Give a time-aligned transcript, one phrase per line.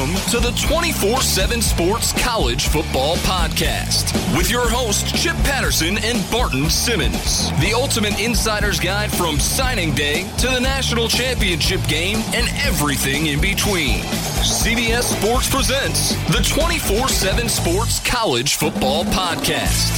[0.00, 6.24] Welcome to the 24 7 Sports College Football Podcast with your hosts, Chip Patterson and
[6.30, 7.50] Barton Simmons.
[7.60, 13.42] The ultimate insider's guide from signing day to the national championship game and everything in
[13.42, 14.00] between.
[14.40, 19.92] CBS Sports presents the 24 7 Sports College Football Podcast.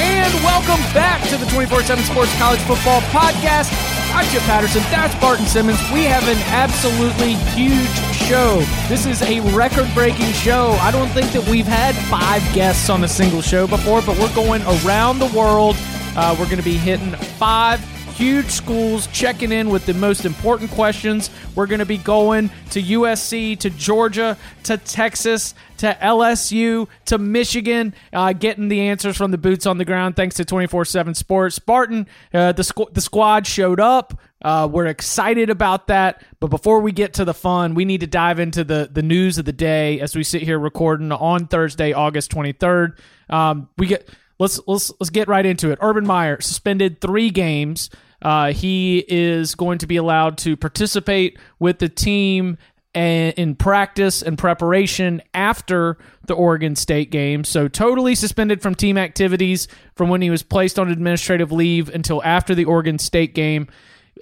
[0.00, 3.95] And welcome back to the 24 7 Sports College Football Podcast.
[4.16, 4.80] I'm Chip Patterson.
[4.84, 5.78] That's Barton Simmons.
[5.92, 8.64] We have an absolutely huge show.
[8.88, 10.70] This is a record breaking show.
[10.80, 14.34] I don't think that we've had five guests on a single show before, but we're
[14.34, 15.76] going around the world.
[16.16, 17.78] Uh, we're going to be hitting five
[18.16, 21.28] huge schools checking in with the most important questions.
[21.54, 27.94] We're going to be going to USC, to Georgia, to Texas, to LSU, to Michigan,
[28.14, 31.56] uh, getting the answers from the boots on the ground thanks to 24 7 Sports.
[31.56, 34.18] Spartan, uh, the, squ- the squad showed up.
[34.40, 36.22] Uh, we're excited about that.
[36.40, 39.36] But before we get to the fun, we need to dive into the, the news
[39.36, 42.98] of the day as we sit here recording on Thursday, August 23rd.
[43.28, 44.08] Um, we get.
[44.38, 45.78] Let's let's let's get right into it.
[45.80, 47.88] Urban Meyer suspended three games.
[48.22, 52.58] Uh, he is going to be allowed to participate with the team
[52.96, 57.44] in practice and preparation after the Oregon State game.
[57.44, 62.22] So totally suspended from team activities from when he was placed on administrative leave until
[62.24, 63.68] after the Oregon State game.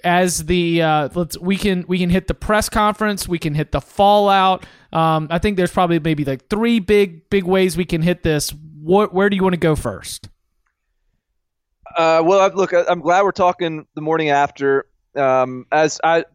[0.03, 3.71] As the uh, let's we can we can hit the press conference, we can hit
[3.71, 4.65] the fallout.
[4.91, 8.53] Um, I think there's probably maybe like three big big ways we can hit this
[8.85, 10.27] what where do you want to go first?
[11.95, 14.85] Uh, well, look, I'm glad we're talking the morning after.
[15.15, 16.25] Um, as I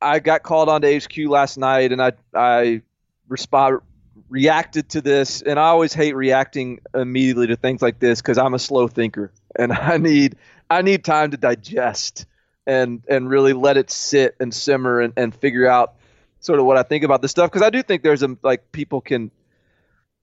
[0.00, 2.82] I got called onto HQ last night, and I I
[3.28, 3.80] respond
[4.28, 8.54] reacted to this, and I always hate reacting immediately to things like this because I'm
[8.54, 10.36] a slow thinker, and I need
[10.68, 12.26] I need time to digest
[12.66, 15.94] and and really let it sit and simmer and, and figure out
[16.40, 18.72] sort of what I think about this stuff because I do think there's a like
[18.72, 19.30] people can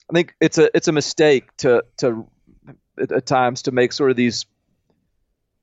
[0.09, 2.27] I think it's a it's a mistake to to
[2.99, 4.45] at times to make sort of these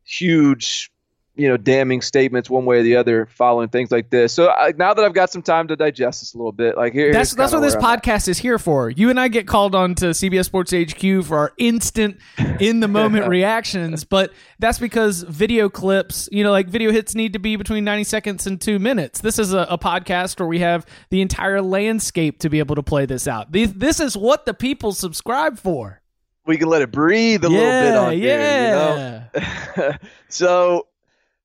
[0.04, 0.92] huge
[1.34, 4.32] you know damning statements one way or the other following things like this.
[4.32, 6.92] So I, now that I've got some time to digest this a little bit, like
[6.92, 8.90] here, that's that's what this podcast is here for.
[8.90, 12.18] You and I get called on to CBS Sports HQ for our instant,
[12.60, 17.32] in the moment reactions, but that's because video clips, you know, like video hits need
[17.32, 19.20] to be between ninety seconds and two minutes.
[19.20, 22.82] This is a, a podcast where we have the entire landscape to be able to
[22.82, 23.52] play this out.
[23.52, 26.01] This, this is what the people subscribe for.
[26.46, 29.28] We can let it breathe a yeah, little bit on yeah.
[29.32, 29.92] here, you know.
[30.28, 30.86] so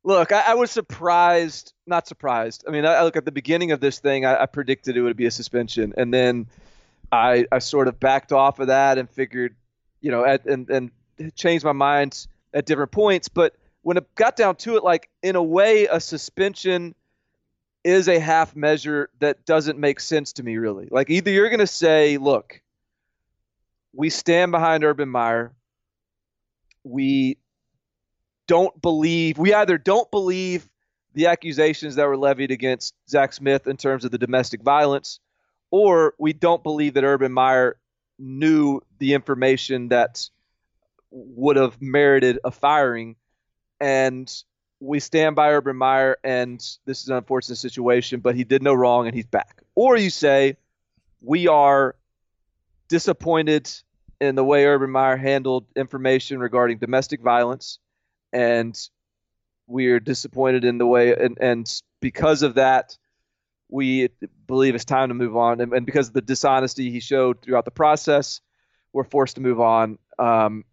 [0.07, 2.63] Look, I, I, was surprised, not surprised.
[2.65, 5.01] I mean, I, I, look at the beginning of this thing, I, I, predicted it
[5.01, 6.47] would be a suspension, and then
[7.11, 9.53] I, I sort of backed off of that and figured,
[9.99, 10.91] you know, at, and and
[11.35, 13.27] changed my mind at different points.
[13.27, 16.95] But when it got down to it, like in a way, a suspension
[17.83, 20.87] is a half measure that doesn't make sense to me, really.
[20.89, 22.61] Like either you're going to say, look,
[23.97, 25.51] we stand behind Urban Meyer.
[26.83, 27.39] We
[28.47, 30.69] don't believe we either don't believe
[31.15, 35.19] the accusations that were levied against Zach Smith in terms of the domestic violence,
[35.71, 37.77] or we don't believe that Urban Meyer
[38.19, 40.29] knew the information that
[41.09, 43.15] would have merited a firing.
[43.81, 44.31] And
[44.79, 48.75] we stand by Urban Meyer, and this is an unfortunate situation, but he did no
[48.75, 49.63] wrong and he's back.
[49.73, 50.57] Or you say,
[51.19, 51.95] we are
[52.89, 53.67] disappointed
[54.19, 57.79] in the way Urban Meyer handled information regarding domestic violence
[58.33, 58.77] and
[59.67, 62.97] we are disappointed in the way and, and because of that
[63.69, 64.09] we
[64.47, 65.59] believe it's time to move on.
[65.59, 68.41] And, and, because of the dishonesty he showed throughout the process
[68.93, 69.99] we're forced to move on.
[70.17, 70.63] Um,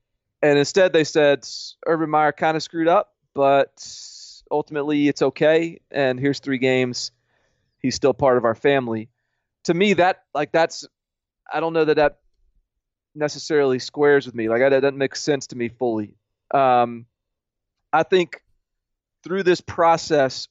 [0.41, 1.47] and instead they said
[1.87, 3.87] urban meyer kind of screwed up but
[4.51, 7.11] ultimately it's okay and here's three games.
[7.79, 9.11] He's still part of our family.
[9.65, 10.87] To me that like that's
[11.53, 12.19] i don't know that that
[13.15, 16.15] necessarily squares with me like that doesn't make sense to me fully
[16.53, 17.07] um,
[17.93, 18.43] I think
[19.23, 20.49] through this process,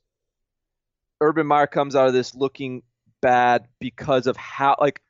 [1.22, 2.84] Urban Meyer comes out of this looking
[3.22, 5.02] bad because of how like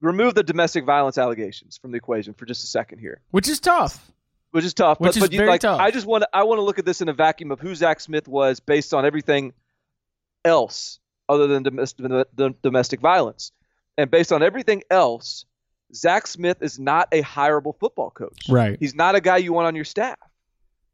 [0.00, 3.20] remove the domestic violence allegations from the equation for just a second here.
[3.30, 4.10] Which is tough.
[4.52, 5.00] Which is tough.
[5.00, 5.80] Which but, is but you, very like, tough.
[5.80, 7.74] I just want to I want to look at this in a vacuum of who
[7.74, 9.52] Zach Smith was based on everything
[10.44, 10.98] else
[11.28, 12.06] other than domestic,
[12.62, 13.52] domestic violence.
[13.96, 15.44] And based on everything else,
[15.94, 18.48] Zach Smith is not a hireable football coach.
[18.48, 18.76] Right.
[18.80, 20.18] He's not a guy you want on your staff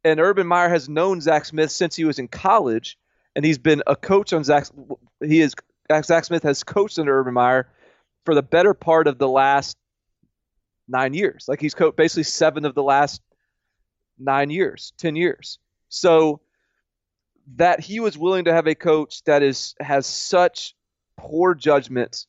[0.04, 2.98] and Urban Meyer has known Zach Smith since he was in college,
[3.34, 4.66] and he's been a coach on Zach.
[5.22, 5.54] He is
[6.02, 7.68] Zach Smith has coached under Urban Meyer
[8.24, 9.76] for the better part of the last
[10.86, 11.46] nine years.
[11.48, 13.22] Like he's coached basically seven of the last
[14.18, 15.58] nine years, ten years.
[15.88, 16.40] So
[17.56, 20.74] that he was willing to have a coach that is has such
[21.16, 22.26] poor judgment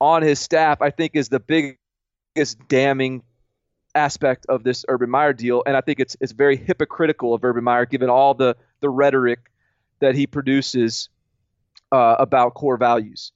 [0.00, 3.22] on his staff, I think, is the biggest damning
[3.94, 7.64] aspect of this Urban Meyer deal, and I think it's it's very hypocritical of Urban
[7.64, 9.50] Meyer given all the the rhetoric
[10.00, 11.08] that he produces
[11.92, 13.32] uh, about core values.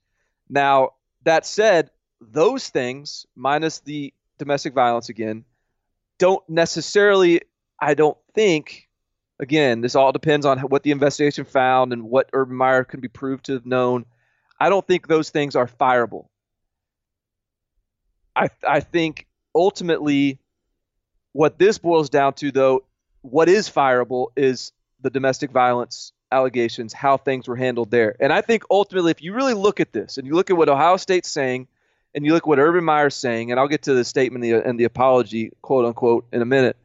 [0.48, 0.90] Now
[1.24, 1.90] that said,
[2.20, 5.44] those things minus the domestic violence again
[6.18, 7.42] don't necessarily,
[7.80, 8.88] I don't think.
[9.40, 13.08] Again, this all depends on what the investigation found and what Urban Meyer can be
[13.08, 14.06] proved to have known.
[14.60, 16.26] I don't think those things are fireable.
[18.36, 20.38] I I think ultimately
[21.32, 22.84] what this boils down to, though,
[23.22, 28.16] what is fireable is the domestic violence allegations, how things were handled there.
[28.20, 30.68] And I think ultimately, if you really look at this and you look at what
[30.68, 31.68] Ohio State's saying,
[32.14, 34.52] and you look at what Urban Meyer's saying, and I'll get to the statement and
[34.52, 36.76] the, and the apology, quote unquote, in a minute.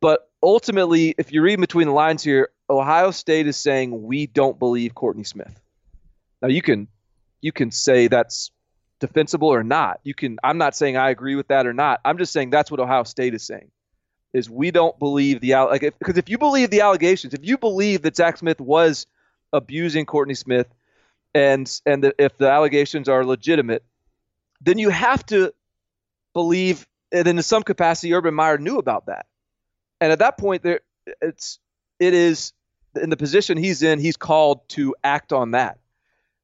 [0.00, 4.58] But ultimately, if you read between the lines here, Ohio State is saying we don't
[4.58, 5.60] believe Courtney Smith.
[6.40, 6.86] Now you can
[7.40, 8.50] you can say that's
[9.00, 10.00] defensible or not.
[10.02, 10.38] You can.
[10.42, 12.00] I'm not saying I agree with that or not.
[12.04, 13.70] I'm just saying that's what Ohio State is saying.
[14.32, 17.56] Is we don't believe the like because if, if you believe the allegations, if you
[17.56, 19.06] believe that Zach Smith was
[19.52, 20.66] abusing Courtney Smith,
[21.34, 23.82] and and the, if the allegations are legitimate,
[24.60, 25.52] then you have to
[26.34, 29.26] believe that in some capacity Urban Meyer knew about that.
[30.00, 30.80] And at that point, there
[31.22, 31.58] it's
[31.98, 32.52] it is
[33.00, 35.78] in the position he's in, he's called to act on that,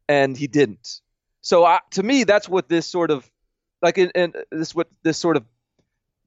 [0.09, 1.01] and he didn't.
[1.45, 3.31] So I, to me, that's what this sort of
[3.83, 5.45] like, and this what this sort of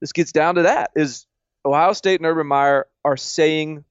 [0.00, 1.26] this gets down to that is
[1.64, 3.84] Ohio State and Urban Meyer are saying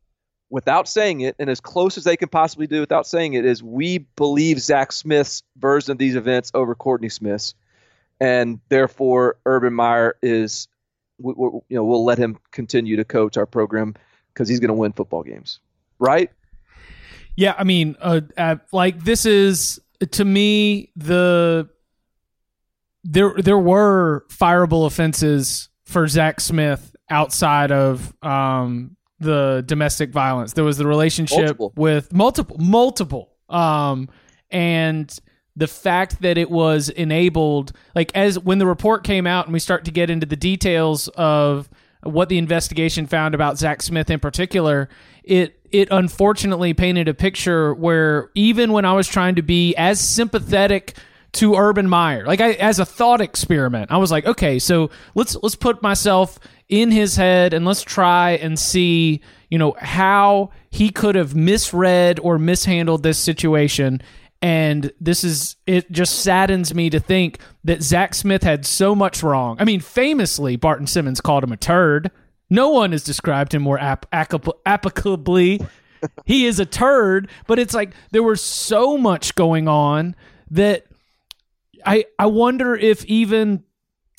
[0.50, 3.62] without saying it, and as close as they can possibly do without saying it, is
[3.62, 7.53] we believe Zach Smith's version of these events over Courtney Smith's,
[8.21, 10.69] and therefore Urban Meyer is,
[11.18, 13.95] we, you know, we'll let him continue to coach our program
[14.33, 15.59] because he's going to win football games,
[16.00, 16.31] right?
[17.35, 21.69] Yeah, I mean, uh, uh, like this is to me the
[23.03, 30.53] there there were fireable offenses for Zach Smith outside of um, the domestic violence.
[30.53, 31.73] There was the relationship multiple.
[31.75, 34.09] with multiple multiple um,
[34.51, 35.17] and
[35.55, 39.59] the fact that it was enabled like as when the report came out and we
[39.59, 41.69] start to get into the details of
[42.03, 44.89] what the investigation found about Zach Smith in particular,
[45.23, 49.99] it it unfortunately painted a picture where even when I was trying to be as
[49.99, 50.95] sympathetic
[51.33, 55.35] to Urban Meyer, like I, as a thought experiment, I was like, okay, so let's
[55.41, 56.39] let's put myself
[56.69, 62.19] in his head and let's try and see, you know, how he could have misread
[62.19, 64.01] or mishandled this situation.
[64.42, 69.24] And this is, it just saddens me to think that Zach Smith had so much
[69.24, 69.57] wrong.
[69.60, 72.12] I mean, famously, Barton Simmons called him a turd.
[72.50, 75.68] No one has described him more ap- applicably.
[76.25, 80.16] he is a turd, but it's like there was so much going on
[80.51, 80.86] that
[81.86, 83.63] I I wonder if even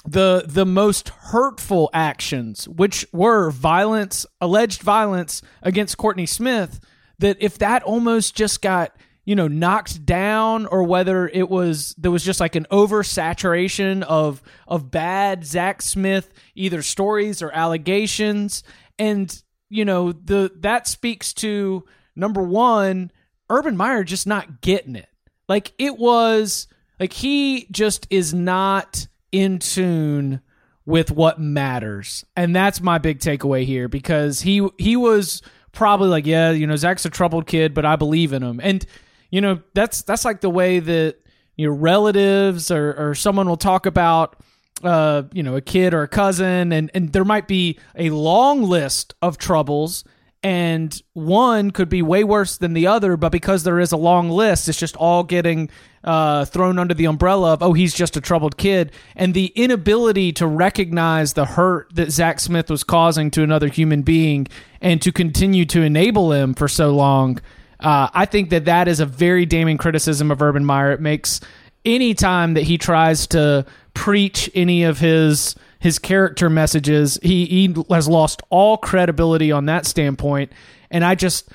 [0.05, 6.81] the the most hurtful actions, which were violence, alleged violence against Courtney Smith,
[7.19, 8.95] that if that almost just got
[9.29, 14.41] you know knocked down or whether it was there was just like an oversaturation of
[14.67, 18.63] of bad Zach Smith either stories or allegations.
[18.99, 19.31] And
[19.69, 21.85] you know the that speaks to
[22.17, 23.13] number 1
[23.51, 25.11] Urban Meyer just not getting it.
[25.47, 26.67] Like it was
[26.99, 30.41] like he just is not in tune
[30.87, 32.25] with what matters.
[32.35, 35.43] And that's my big takeaway here because he he was
[35.73, 38.59] probably like yeah you know Zach's a troubled kid but I believe in him.
[38.63, 38.87] And
[39.31, 41.17] you know that's that's like the way that
[41.59, 44.37] your relatives or, or someone will talk about
[44.83, 46.73] uh, you know a kid or a cousin.
[46.73, 50.05] And and there might be a long list of troubles
[50.41, 54.31] and one could be way worse than the other but because there is a long
[54.31, 55.69] list it's just all getting
[56.05, 58.93] uh, thrown under the umbrella of oh he's just a troubled kid.
[59.17, 64.03] And the inability to recognize the hurt that zach smith was causing to another human
[64.03, 64.47] being
[64.81, 67.41] and to continue to enable him for so long
[67.81, 70.93] uh, I think that that is a very damning criticism of Urban Meyer.
[70.93, 71.41] It makes
[71.85, 77.75] any time that he tries to preach any of his his character messages, he, he
[77.91, 80.53] has lost all credibility on that standpoint.
[80.91, 81.49] And I just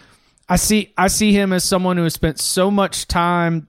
[0.47, 3.67] I see I see him as someone who has spent so much time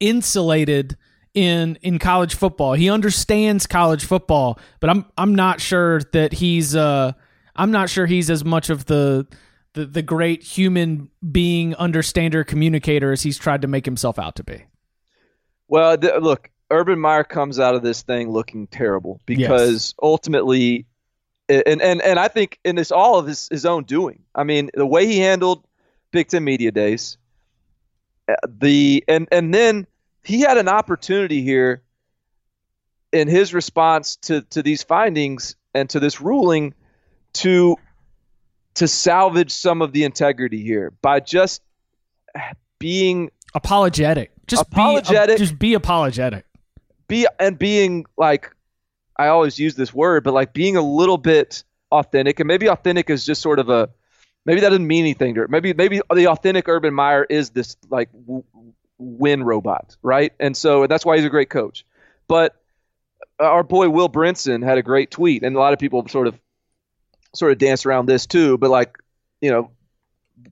[0.00, 0.96] insulated
[1.34, 2.74] in in college football.
[2.74, 7.12] He understands college football, but I'm I'm not sure that he's uh
[7.54, 9.26] I'm not sure he's as much of the
[9.76, 14.42] the, the great human being understander communicator as he's tried to make himself out to
[14.42, 14.64] be.
[15.68, 19.94] Well, th- look, Urban Meyer comes out of this thing looking terrible because yes.
[20.02, 20.86] ultimately,
[21.48, 24.22] and, and and I think in this all of his, his own doing.
[24.34, 25.62] I mean, the way he handled
[26.10, 27.18] Big Ten Media Days,
[28.28, 29.86] uh, the and and then
[30.24, 31.82] he had an opportunity here
[33.12, 36.72] in his response to to these findings and to this ruling
[37.34, 37.76] to
[38.76, 41.62] to salvage some of the integrity here by just
[42.78, 44.32] being apologetic.
[44.46, 45.36] Just apologetic.
[45.36, 46.44] Be, just be apologetic.
[47.08, 48.54] Be and being like
[49.16, 53.10] I always use this word, but like being a little bit authentic, and maybe authentic
[53.10, 53.88] is just sort of a
[54.44, 55.48] maybe that doesn't mean anything to her.
[55.48, 58.44] Maybe maybe the authentic Urban Meyer is this like w-
[58.98, 60.32] win robot, right?
[60.38, 61.86] And so that's why he's a great coach.
[62.28, 62.56] But
[63.38, 66.38] our boy Will Brinson had a great tweet, and a lot of people sort of
[67.36, 68.58] sort of dance around this too.
[68.58, 68.98] But like
[69.40, 69.70] you know,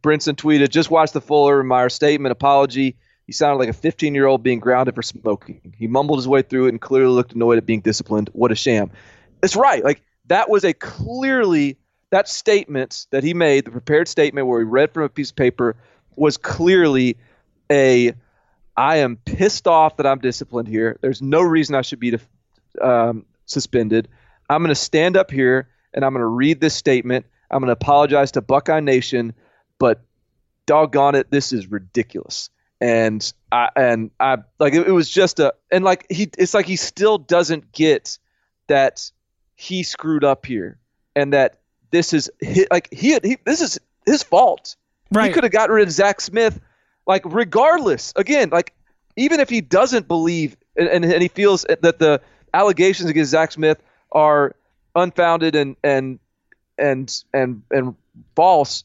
[0.00, 4.26] Brinson tweeted, "Just watch the full Urban statement apology." He sounded like a 15 year
[4.26, 5.74] old being grounded for smoking.
[5.78, 8.30] He mumbled his way through it and clearly looked annoyed at being disciplined.
[8.32, 8.90] What a sham.
[9.42, 9.82] It's right.
[9.82, 11.78] Like, that was a clearly,
[12.10, 15.36] that statement that he made, the prepared statement where he read from a piece of
[15.36, 15.76] paper,
[16.16, 17.16] was clearly
[17.70, 18.12] a,
[18.76, 20.98] I am pissed off that I'm disciplined here.
[21.00, 22.18] There's no reason I should be
[22.80, 24.08] um, suspended.
[24.50, 27.26] I'm going to stand up here and I'm going to read this statement.
[27.50, 29.32] I'm going to apologize to Buckeye Nation,
[29.78, 30.00] but
[30.66, 35.54] doggone it, this is ridiculous and I and I like it, it, was just a
[35.70, 38.18] and like he it's like he still doesn't get
[38.66, 39.10] that
[39.54, 40.78] he screwed up here
[41.16, 41.60] and that
[41.90, 44.76] this is his, like he, he this is his fault.
[45.10, 45.28] Right.
[45.28, 46.60] He could have gotten rid of Zach Smith,
[47.06, 48.12] like regardless.
[48.16, 48.74] Again, like
[49.16, 52.20] even if he doesn't believe and, and, and he feels that the
[52.52, 53.80] allegations against Zach Smith
[54.12, 54.56] are
[54.94, 56.18] unfounded and and
[56.78, 57.94] and and and
[58.34, 58.84] false,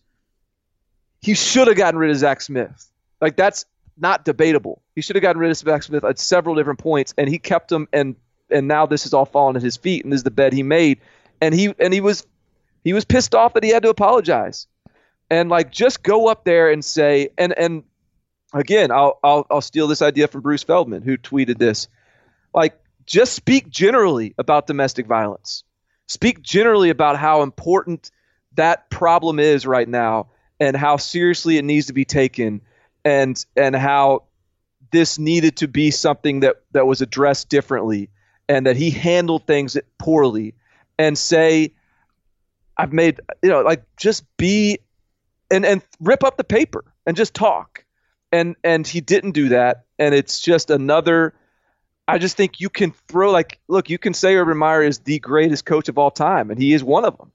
[1.21, 2.89] he should have gotten rid of Zach Smith.
[3.21, 3.65] Like that's
[3.97, 4.81] not debatable.
[4.95, 7.71] He should have gotten rid of Zach Smith at several different points, and he kept
[7.71, 7.87] him.
[7.93, 8.15] And
[8.49, 10.63] and now this is all falling at his feet, and this is the bed he
[10.63, 10.99] made.
[11.41, 12.25] And he and he was
[12.83, 14.67] he was pissed off that he had to apologize,
[15.29, 17.83] and like just go up there and say and and
[18.53, 21.87] again I'll I'll I'll steal this idea from Bruce Feldman who tweeted this,
[22.53, 25.63] like just speak generally about domestic violence,
[26.09, 28.11] speak generally about how important
[28.55, 30.27] that problem is right now
[30.59, 32.61] and how seriously it needs to be taken
[33.05, 34.23] and and how
[34.91, 38.09] this needed to be something that that was addressed differently
[38.49, 40.53] and that he handled things poorly
[40.97, 41.71] and say
[42.75, 44.79] I've made you know like just be
[45.51, 47.85] and and rip up the paper and just talk.
[48.31, 49.85] And and he didn't do that.
[49.97, 51.33] And it's just another
[52.09, 55.19] I just think you can throw like look you can say Urban Meyer is the
[55.19, 57.31] greatest coach of all time and he is one of them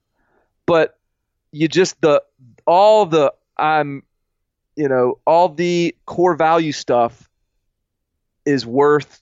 [0.65, 0.97] but
[1.51, 2.21] you just the
[2.65, 4.03] all the I'm
[4.75, 7.29] you know, all the core value stuff
[8.45, 9.21] is worth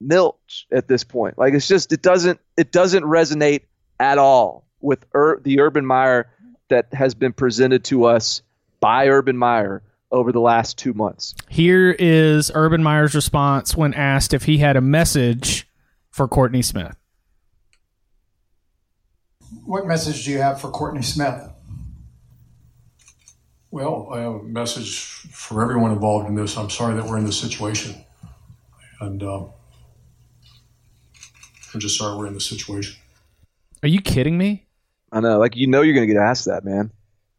[0.00, 1.38] milch at this point.
[1.38, 3.62] Like it's just it doesn't it doesn't resonate
[4.00, 6.30] at all with Ur- the Urban Meyer
[6.68, 8.42] that has been presented to us
[8.80, 11.34] by Urban Meyer over the last two months.
[11.48, 15.66] Here is Urban Meyer's response when asked if he had a message
[16.10, 16.94] for Courtney Smith.
[19.64, 21.48] What message do you have for Courtney Smith?
[23.70, 25.00] Well, I have a message
[25.32, 26.58] for everyone involved in this.
[26.58, 27.94] I'm sorry that we're in this situation.
[29.00, 29.46] And uh,
[31.72, 33.00] I'm just sorry we're in this situation.
[33.82, 34.66] Are you kidding me?
[35.10, 35.38] I know.
[35.38, 36.92] Like, you know, you're going to get asked that, man.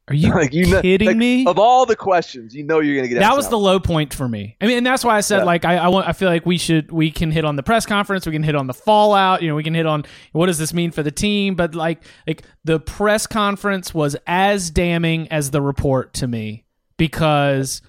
[0.07, 1.45] Are you like, you kidding know, like, me?
[1.45, 3.19] Of all the questions, you know you're gonna get.
[3.19, 4.57] That was the low point for me.
[4.59, 5.43] I mean, and that's why I said yeah.
[5.45, 6.07] like I, I want.
[6.07, 8.25] I feel like we should we can hit on the press conference.
[8.25, 9.41] We can hit on the fallout.
[9.41, 11.55] You know, we can hit on what does this mean for the team.
[11.55, 16.65] But like like the press conference was as damning as the report to me
[16.97, 17.81] because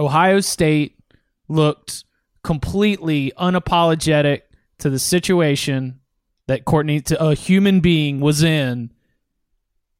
[0.00, 0.98] Ohio State
[1.48, 2.04] looked
[2.42, 4.42] completely unapologetic
[4.78, 6.00] to the situation
[6.46, 8.90] that Courtney, to a human being, was in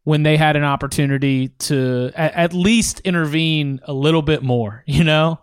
[0.08, 5.04] when they had an opportunity to at, at least intervene a little bit more, you
[5.04, 5.38] know?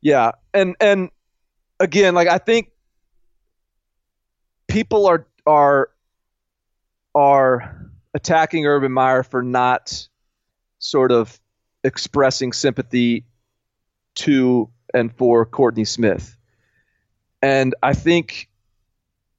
[0.00, 0.32] Yeah.
[0.54, 1.10] And and
[1.78, 2.70] again, like I think
[4.68, 5.90] people are are
[7.14, 10.08] are attacking Urban Meyer for not
[10.78, 11.38] sort of
[11.84, 13.26] expressing sympathy
[14.14, 16.38] to and for Courtney Smith.
[17.42, 18.48] And I think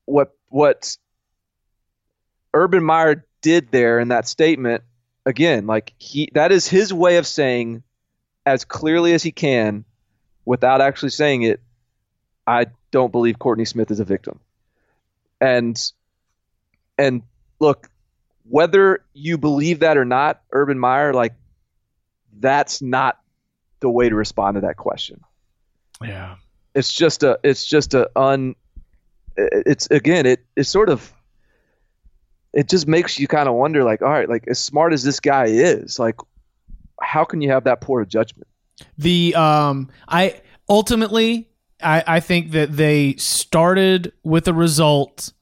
[0.06, 0.96] what what
[2.54, 4.84] Urban Meyer did there in that statement,
[5.24, 7.84] again, like he that is his way of saying
[8.44, 9.86] as clearly as he can,
[10.46, 11.62] without actually saying it,
[12.48, 14.40] I don't believe Courtney Smith is a victim.
[15.40, 15.80] And
[16.98, 17.22] and
[17.60, 17.88] look,
[18.50, 21.34] whether you believe that or not, Urban Meyer, like
[22.40, 23.20] that's not
[23.80, 25.22] the way to respond to that question.
[26.02, 26.38] Yeah.
[26.74, 28.56] It's just a it's just a un
[29.38, 31.14] it's again it it's sort of
[32.56, 35.20] it just makes you kind of wonder like all right like as smart as this
[35.20, 36.16] guy is like
[37.02, 38.48] how can you have that poor judgment
[38.98, 41.50] the um, I ultimately
[41.82, 45.34] I, I think that they started with a result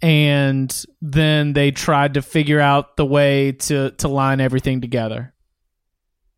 [0.00, 5.34] and then they tried to figure out the way to to line everything together.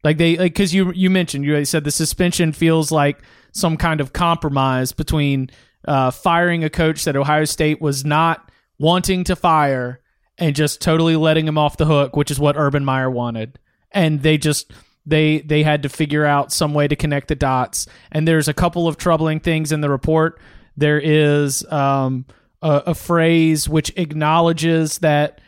[0.03, 3.21] Like they like because you you mentioned you said the suspension feels like
[3.53, 5.51] some kind of compromise between
[5.87, 10.00] uh, firing a coach that Ohio State was not wanting to fire
[10.41, 13.59] and just totally letting him off the hook, which is what Urban Meyer wanted,
[13.93, 14.73] and they just
[15.07, 17.87] they they had to figure out some way to connect the dots.
[18.11, 20.41] And there's a couple of troubling things in the report.
[20.77, 22.25] There is um,
[22.63, 25.41] a, a phrase which acknowledges that,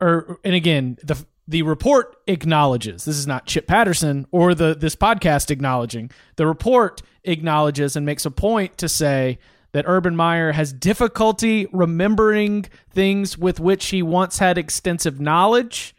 [0.00, 4.94] or and again the the report acknowledges this is not Chip Patterson or the this
[4.94, 6.10] podcast acknowledging.
[6.36, 9.38] The report acknowledges and makes a point to say
[9.72, 15.94] that Urban Meyer has difficulty remembering things with which he once had extensive knowledge,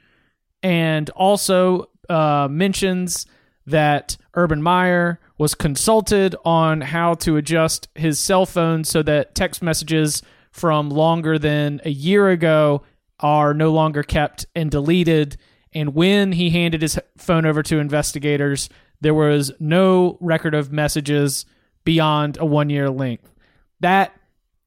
[0.63, 3.25] and also uh, mentions
[3.65, 9.61] that Urban Meyer was consulted on how to adjust his cell phone so that text
[9.61, 10.21] messages
[10.51, 12.81] from longer than a year ago
[13.19, 15.37] are no longer kept and deleted.
[15.73, 18.69] And when he handed his phone over to investigators,
[19.01, 21.45] there was no record of messages
[21.83, 23.33] beyond a one year length.
[23.81, 24.13] That,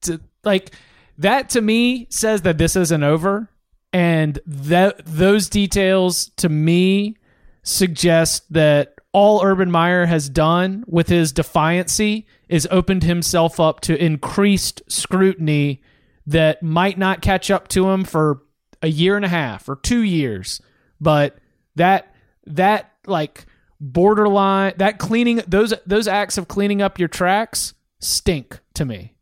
[0.03, 0.73] to, like,
[1.19, 3.49] that to me says that this isn't over.
[3.93, 7.17] And that those details to me
[7.63, 14.03] suggest that all Urban Meyer has done with his defiancy is opened himself up to
[14.03, 15.83] increased scrutiny
[16.27, 18.43] that might not catch up to him for
[18.81, 20.61] a year and a half or two years,
[21.01, 21.37] but
[21.77, 22.15] that
[22.47, 23.45] that like
[23.81, 29.15] borderline that cleaning those those acts of cleaning up your tracks stink to me.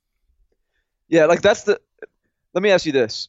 [1.08, 1.80] Yeah, like that's the.
[2.54, 3.28] Let me ask you this,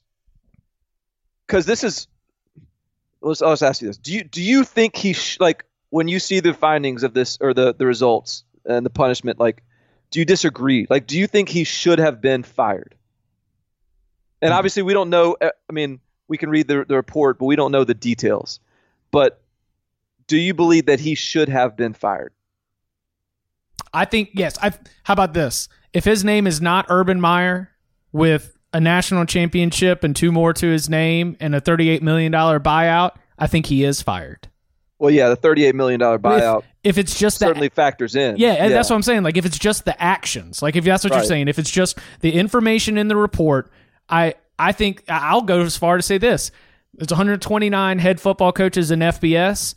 [1.45, 2.07] because this is.
[3.21, 6.39] Let's, ask you this: Do you do you think he sh- like when you see
[6.39, 9.39] the findings of this or the the results and the punishment?
[9.39, 9.63] Like,
[10.09, 10.87] do you disagree?
[10.89, 12.95] Like, do you think he should have been fired?
[14.41, 15.37] And obviously, we don't know.
[15.39, 18.59] Uh, I mean, we can read the, the report, but we don't know the details.
[19.11, 19.41] But
[20.27, 22.33] do you believe that he should have been fired?
[23.93, 24.57] I think yes.
[24.61, 24.71] I
[25.03, 25.67] how about this?
[25.93, 27.69] If his name is not Urban Meyer
[28.11, 32.59] with a national championship and two more to his name and a thirty-eight million dollar
[32.59, 34.47] buyout, I think he is fired.
[34.99, 36.59] Well, yeah, the thirty-eight million dollar buyout.
[36.83, 38.37] If, if, it's just certainly that, factors in.
[38.37, 39.23] Yeah, yeah, that's what I'm saying.
[39.23, 41.17] Like if it's just the actions, like if that's what right.
[41.17, 43.71] you're saying, if it's just the information in the report,
[44.09, 46.51] I I think I'll go as far to say this:
[46.93, 49.75] there's 129 head football coaches in FBS.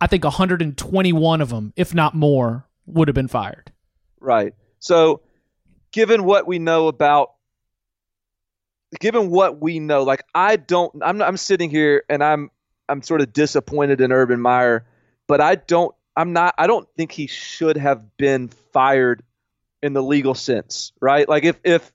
[0.00, 3.72] I think 121 of them, if not more, would have been fired.
[4.20, 4.54] Right.
[4.78, 5.22] So,
[5.92, 7.32] given what we know about,
[9.00, 12.50] given what we know, like I don't, I'm, I'm sitting here and I'm,
[12.88, 14.86] I'm sort of disappointed in Urban Meyer,
[15.26, 19.22] but I don't, I'm not, I don't think he should have been fired
[19.82, 21.28] in the legal sense, right?
[21.28, 21.92] Like if, if,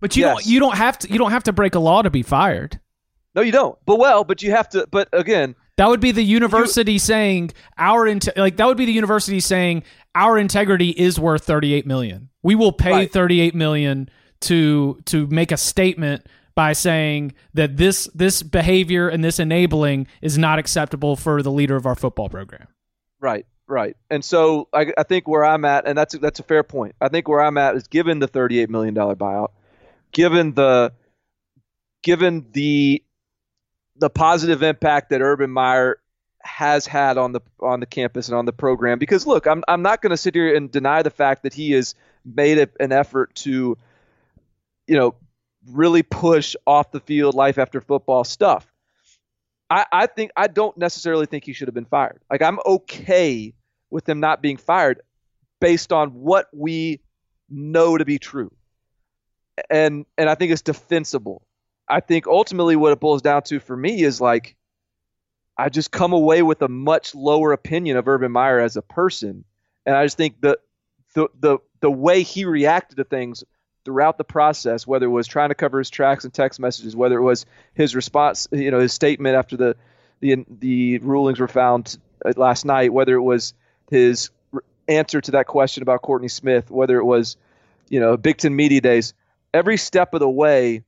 [0.00, 0.34] but you yes.
[0.34, 2.78] don't, you don't have to, you don't have to break a law to be fired.
[3.34, 3.78] No, you don't.
[3.86, 4.86] But well, but you have to.
[4.90, 8.84] But again, that would be the university you, saying our int- like that would be
[8.84, 12.28] the university saying our integrity is worth 38 million.
[12.42, 13.12] We will pay right.
[13.12, 14.10] 38 million
[14.40, 20.36] to to make a statement by saying that this this behavior and this enabling is
[20.36, 22.66] not acceptable for the leader of our football program.
[23.20, 23.96] Right, right.
[24.10, 26.96] And so I, I think where I'm at, and that's that's a fair point.
[27.00, 29.50] I think where I'm at is given the 38 million dollar buyout,
[30.10, 30.92] given the
[32.02, 33.04] given the
[33.98, 35.98] the positive impact that Urban Meyer
[36.40, 38.98] has had on the on the campus and on the program.
[38.98, 41.72] Because look, I'm I'm not going to sit here and deny the fact that he
[41.72, 43.76] has made a, an effort to,
[44.86, 45.14] you know,
[45.66, 48.66] really push off the field life after football stuff.
[49.70, 52.20] I, I think I don't necessarily think he should have been fired.
[52.30, 53.52] Like I'm okay
[53.90, 55.00] with him not being fired
[55.60, 57.00] based on what we
[57.50, 58.52] know to be true.
[59.68, 61.42] And and I think it's defensible.
[61.88, 64.56] I think ultimately what it boils down to for me is like
[65.56, 69.44] I just come away with a much lower opinion of Urban Meyer as a person,
[69.84, 70.58] and I just think the
[71.14, 73.44] the the the way he reacted to things
[73.84, 77.18] throughout the process, whether it was trying to cover his tracks and text messages, whether
[77.18, 79.76] it was his response, you know, his statement after the
[80.20, 81.98] the the rulings were found
[82.36, 83.54] last night, whether it was
[83.90, 84.30] his
[84.88, 87.36] answer to that question about Courtney Smith, whether it was,
[87.88, 89.14] you know, Big Ten media days,
[89.52, 90.82] every step of the way,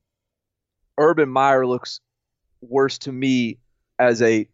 [1.01, 1.99] Urban Meyer looks
[2.61, 3.57] worse to me
[3.99, 4.47] as a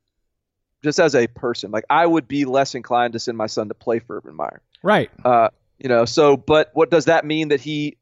[0.83, 1.71] just as a person.
[1.71, 4.61] Like I would be less inclined to send my son to play for Urban Meyer.
[4.81, 5.11] Right.
[5.23, 7.97] Uh, you know, so but what does that mean that he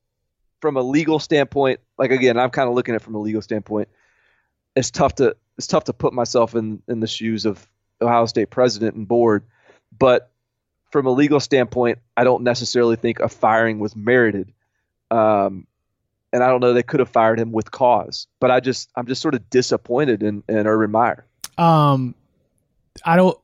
[0.61, 3.41] from a legal standpoint, like again, I'm kind of looking at it from a legal
[3.41, 3.89] standpoint,
[4.75, 7.67] it's tough to it's tough to put myself in in the shoes of
[8.01, 9.45] Ohio State president and board,
[9.97, 10.31] but
[10.91, 14.53] from a legal standpoint, I don't necessarily think a firing was merited.
[15.11, 15.67] Um,
[16.35, 18.27] and I don't know they could have fired him with cause.
[18.41, 21.25] But I just I'm just sort of disappointed in, in Urban Meyer.
[21.57, 22.13] Um,
[23.05, 23.37] I don't.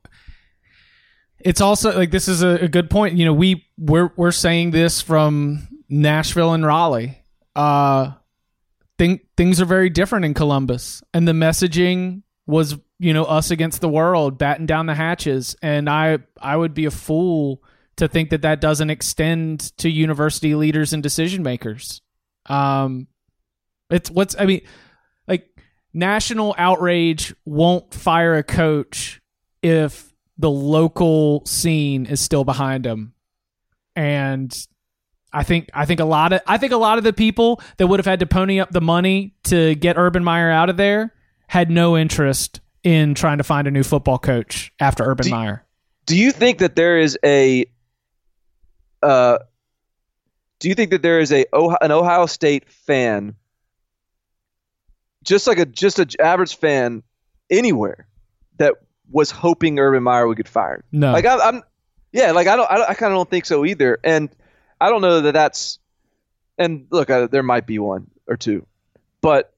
[1.39, 3.15] It's also like this is a, a good point.
[3.15, 7.17] You know, we we're we're saying this from Nashville and Raleigh.
[7.55, 8.11] Uh,
[8.97, 13.79] think things are very different in Columbus, and the messaging was you know us against
[13.79, 17.63] the world, batting down the hatches, and I I would be a fool
[17.95, 22.01] to think that that doesn't extend to university leaders and decision makers.
[22.45, 23.07] Um,
[23.89, 24.61] it's what's I mean,
[25.27, 25.47] like
[25.93, 29.21] national outrage won't fire a coach
[29.61, 33.13] if the local scene is still behind him,
[33.95, 34.55] and
[35.33, 37.87] I think I think a lot of I think a lot of the people that
[37.87, 41.13] would have had to pony up the money to get Urban Meyer out of there
[41.47, 45.65] had no interest in trying to find a new football coach after Urban do, Meyer.
[46.05, 47.65] Do you think that there is a
[49.03, 49.39] uh,
[50.61, 51.45] do you think that there is a
[51.81, 53.35] an Ohio State fan,
[55.23, 57.01] just like a just an average fan
[57.49, 58.07] anywhere,
[58.57, 58.75] that
[59.09, 60.83] was hoping Urban Meyer would get fired?
[60.91, 61.63] No, like I, am
[62.13, 64.29] yeah, like I don't, I, I kind of don't think so either, and
[64.79, 65.79] I don't know that that's,
[66.59, 68.67] and look, I, there might be one or two,
[69.19, 69.51] but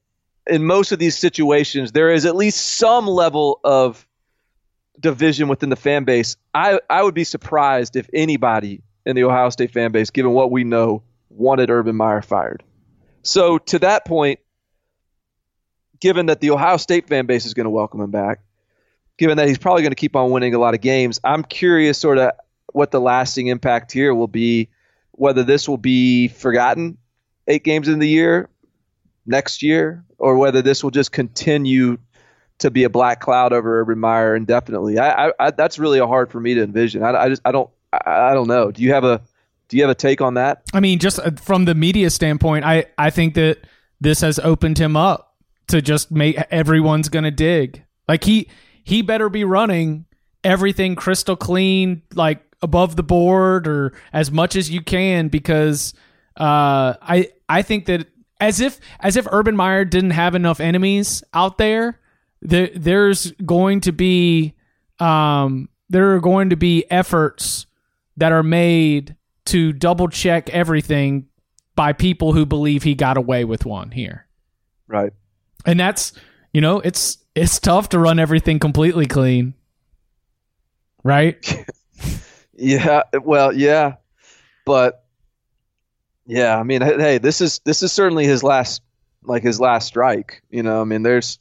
[0.47, 4.07] in most of these situations, there is at least some level of
[4.97, 6.37] division within the fan base.
[6.53, 10.51] I, I would be surprised if anybody in the Ohio State fan base, given what
[10.51, 12.63] we know, wanted Urban Meyer fired.
[13.21, 14.39] So to that point,
[15.99, 18.41] given that the Ohio State fan base is going to welcome him back,
[19.17, 21.97] given that he's probably going to keep on winning a lot of games, I'm curious
[21.97, 22.31] sort of
[22.73, 24.69] what the lasting impact here will be,
[25.11, 26.97] whether this will be forgotten
[27.47, 28.49] eight games in the year
[29.25, 31.97] next year, or whether this will just continue
[32.59, 34.97] to be a black cloud over Urban Meyer indefinitely.
[34.99, 37.03] I, I, I that's really hard for me to envision.
[37.03, 37.69] I, I just I don't
[38.05, 38.71] I, don't know.
[38.71, 39.21] Do you have a
[39.67, 40.63] do you have a take on that?
[40.73, 43.59] I mean, just uh, from the media standpoint, I I think that
[44.01, 45.35] this has opened him up
[45.67, 47.83] to just make everyone's going to dig.
[48.07, 48.47] Like he
[48.83, 50.05] he better be running
[50.43, 55.93] everything crystal clean, like above the board or as much as you can, because
[56.37, 58.07] uh, I I think that
[58.39, 61.99] as if as if Urban Meyer didn't have enough enemies out there,
[62.41, 64.53] there there's going to be
[64.99, 67.65] um there are going to be efforts
[68.17, 71.27] that are made to double check everything
[71.75, 74.27] by people who believe he got away with one here.
[74.87, 75.13] Right.
[75.65, 76.13] And that's,
[76.53, 79.55] you know, it's it's tough to run everything completely clean.
[81.03, 81.65] Right?
[82.53, 83.95] yeah, well, yeah.
[84.65, 85.03] But
[86.25, 88.81] yeah, I mean, hey, this is this is certainly his last
[89.23, 90.81] like his last strike, you know.
[90.81, 91.39] I mean, there's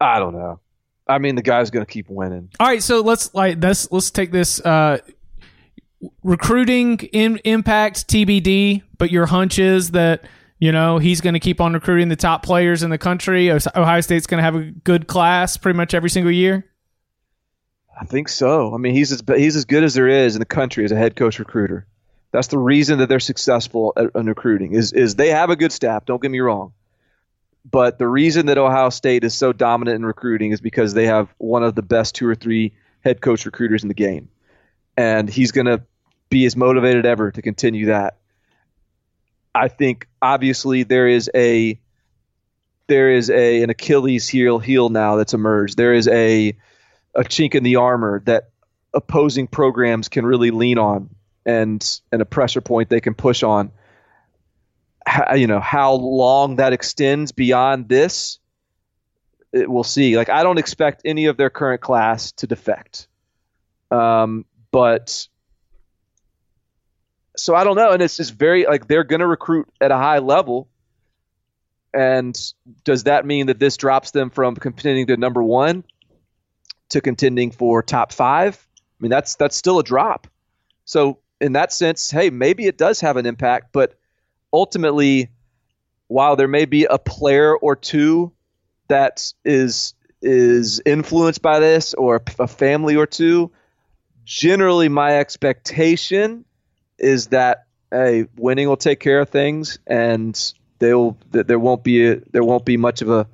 [0.00, 0.60] I don't know.
[1.06, 2.50] I mean, the guy's going to keep winning.
[2.58, 4.98] All right, so let's like let's let's take this uh
[6.22, 10.24] recruiting in impact TBD, but your hunch is that
[10.58, 13.50] you know he's going to keep on recruiting the top players in the country.
[13.50, 16.64] Ohio State's going to have a good class pretty much every single year.
[18.00, 18.74] I think so.
[18.74, 20.96] I mean, he's as he's as good as there is in the country as a
[20.96, 21.86] head coach recruiter.
[22.32, 25.72] That's the reason that they're successful at, at recruiting is is they have a good
[25.72, 26.04] staff.
[26.04, 26.72] Don't get me wrong,
[27.70, 31.32] but the reason that Ohio State is so dominant in recruiting is because they have
[31.38, 34.28] one of the best two or three head coach recruiters in the game,
[34.96, 35.82] and he's going to
[36.34, 38.16] be as motivated ever to continue that.
[39.54, 41.78] I think obviously there is a
[42.88, 45.76] there is a an Achilles heel heel now that's emerged.
[45.76, 46.56] There is a
[47.14, 48.50] a chink in the armor that
[48.92, 51.08] opposing programs can really lean on
[51.46, 53.70] and and a pressure point they can push on.
[55.06, 58.40] How, you know how long that extends beyond this,
[59.52, 60.16] it, we'll see.
[60.16, 63.06] Like I don't expect any of their current class to defect,
[63.92, 65.28] um, but
[67.36, 67.90] so I don't know.
[67.90, 70.68] And it's just very like they're going to recruit at a high level.
[71.92, 72.36] And
[72.84, 75.84] does that mean that this drops them from contending to number one
[76.90, 78.66] to contending for top five?
[78.76, 80.26] I mean, that's that's still a drop.
[80.84, 83.68] So in that sense, hey, maybe it does have an impact.
[83.72, 83.98] But
[84.52, 85.30] ultimately,
[86.08, 88.32] while there may be a player or two
[88.88, 93.52] that is is influenced by this, or a family or two,
[94.24, 96.44] generally my expectation
[96.98, 102.16] is that hey, winning will take care of things, and they'll there won't be a,
[102.32, 103.26] there won't be much of a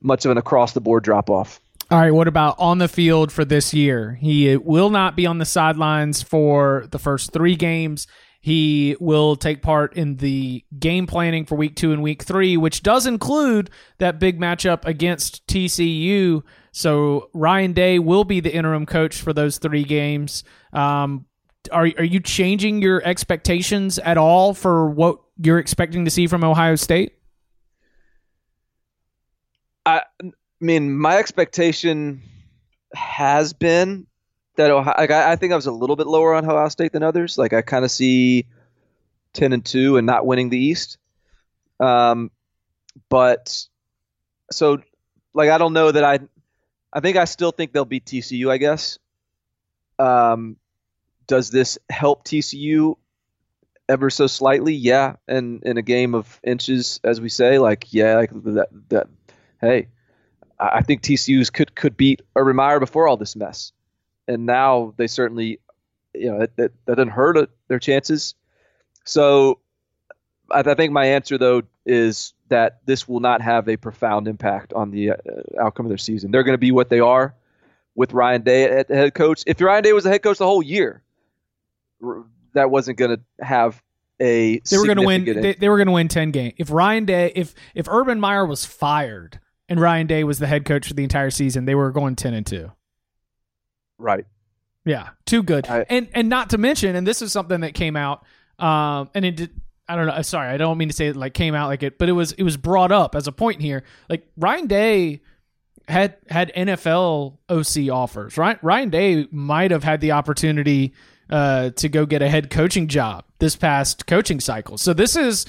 [0.00, 1.60] much of an across the board drop off.
[1.90, 4.16] All right, what about on the field for this year?
[4.20, 8.06] He will not be on the sidelines for the first three games.
[8.40, 12.82] He will take part in the game planning for week two and week three, which
[12.82, 16.42] does include that big matchup against TCU.
[16.72, 20.44] So Ryan Day will be the interim coach for those three games.
[20.72, 21.26] Um,
[21.72, 26.44] are are you changing your expectations at all for what you're expecting to see from
[26.44, 27.14] Ohio State?
[29.86, 30.02] I,
[30.60, 32.22] mean, my expectation
[32.94, 34.06] has been
[34.56, 34.94] that Ohio.
[34.96, 37.38] Like, I, I think I was a little bit lower on Ohio State than others.
[37.38, 38.46] Like I kind of see
[39.32, 40.98] ten and two and not winning the East.
[41.78, 42.30] Um,
[43.08, 43.66] but
[44.50, 44.82] so
[45.34, 46.20] like I don't know that I.
[46.92, 48.50] I think I still think they'll beat TCU.
[48.50, 48.98] I guess.
[49.98, 50.56] Um,
[51.30, 52.96] does this help TCU
[53.88, 54.74] ever so slightly?
[54.74, 58.66] Yeah, and in a game of inches, as we say, like yeah, like that.
[58.88, 59.06] That
[59.60, 59.86] hey,
[60.58, 63.70] I think TCU's could could beat Urban Meyer before all this mess,
[64.26, 65.60] and now they certainly,
[66.14, 68.34] you know, that that, that doesn't hurt their chances.
[69.04, 69.60] So,
[70.50, 74.72] I, I think my answer though is that this will not have a profound impact
[74.72, 75.14] on the uh,
[75.60, 76.32] outcome of their season.
[76.32, 77.36] They're going to be what they are
[77.94, 79.44] with Ryan Day at the head coach.
[79.46, 81.04] If Ryan Day was the head coach the whole year,
[82.54, 83.82] that wasn't going to have
[84.20, 84.60] a.
[84.70, 85.24] They were going to win.
[85.24, 86.54] They, they were going to win ten games.
[86.58, 90.64] If Ryan Day, if if Urban Meyer was fired and Ryan Day was the head
[90.64, 92.72] coach for the entire season, they were going ten and two.
[93.98, 94.24] Right.
[94.84, 95.68] Yeah, too good.
[95.68, 98.24] I, and and not to mention, and this is something that came out,
[98.58, 99.50] um, and it did.
[99.88, 100.22] I don't know.
[100.22, 102.32] Sorry, I don't mean to say it like came out like it, but it was
[102.32, 103.82] it was brought up as a point here.
[104.08, 105.20] Like Ryan Day
[105.86, 108.38] had had NFL OC offers.
[108.38, 110.94] Right, Ryan Day might have had the opportunity
[111.30, 114.78] uh, to go get a head coaching job this past coaching cycle.
[114.78, 115.46] So this is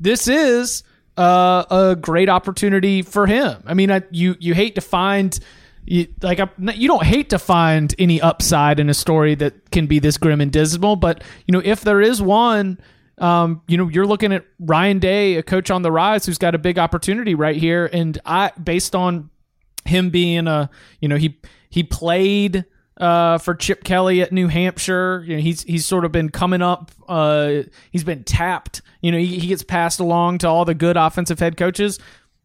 [0.00, 0.82] this is
[1.16, 3.62] uh, a great opportunity for him.
[3.66, 5.38] I mean, I, you you hate to find.
[5.88, 6.40] You, like
[6.74, 10.40] you don't hate to find any upside in a story that can be this grim
[10.40, 12.80] and dismal, but you know if there is one,
[13.18, 16.56] um, you know you're looking at Ryan Day, a coach on the rise, who's got
[16.56, 19.30] a big opportunity right here, and I based on
[19.84, 21.38] him being a you know he
[21.70, 22.64] he played
[22.96, 25.24] uh, for Chip Kelly at New Hampshire.
[25.26, 26.90] You know, he's he's sort of been coming up.
[27.08, 28.82] Uh, he's been tapped.
[29.00, 31.98] You know, he, he gets passed along to all the good offensive head coaches.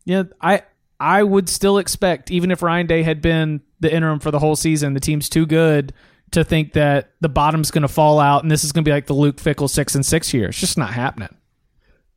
[0.05, 0.63] You know, I
[0.99, 4.55] I would still expect, even if Ryan Day had been the interim for the whole
[4.55, 5.93] season, the team's too good
[6.31, 8.93] to think that the bottom's going to fall out and this is going to be
[8.93, 10.49] like the Luke Fickell six and six year.
[10.49, 11.35] It's just not happening.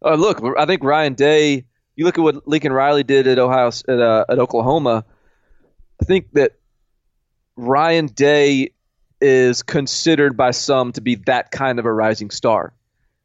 [0.05, 1.64] Uh, look, I think Ryan Day.
[1.97, 5.05] You look at what Lincoln Riley did at Ohio at, uh, at Oklahoma.
[6.03, 6.59] I think that
[7.56, 8.70] Ryan Day
[9.20, 12.72] is considered by some to be that kind of a rising star.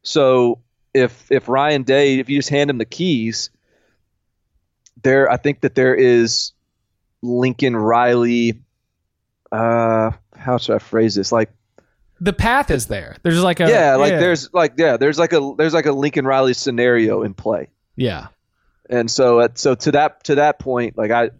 [0.02, 0.60] So
[0.94, 3.50] if if Ryan Day, if you just hand him the keys,
[5.02, 6.52] there I think that there is
[7.22, 8.60] Lincoln Riley.
[9.52, 11.32] Uh, how should I phrase this?
[11.32, 11.50] Like
[12.20, 13.16] the path is there.
[13.22, 14.20] There's like a yeah, like yeah.
[14.20, 17.68] there's like yeah, there's like a there's like a Lincoln Riley scenario in play.
[17.96, 18.28] Yeah,
[18.88, 21.30] and so so to that to that point, like I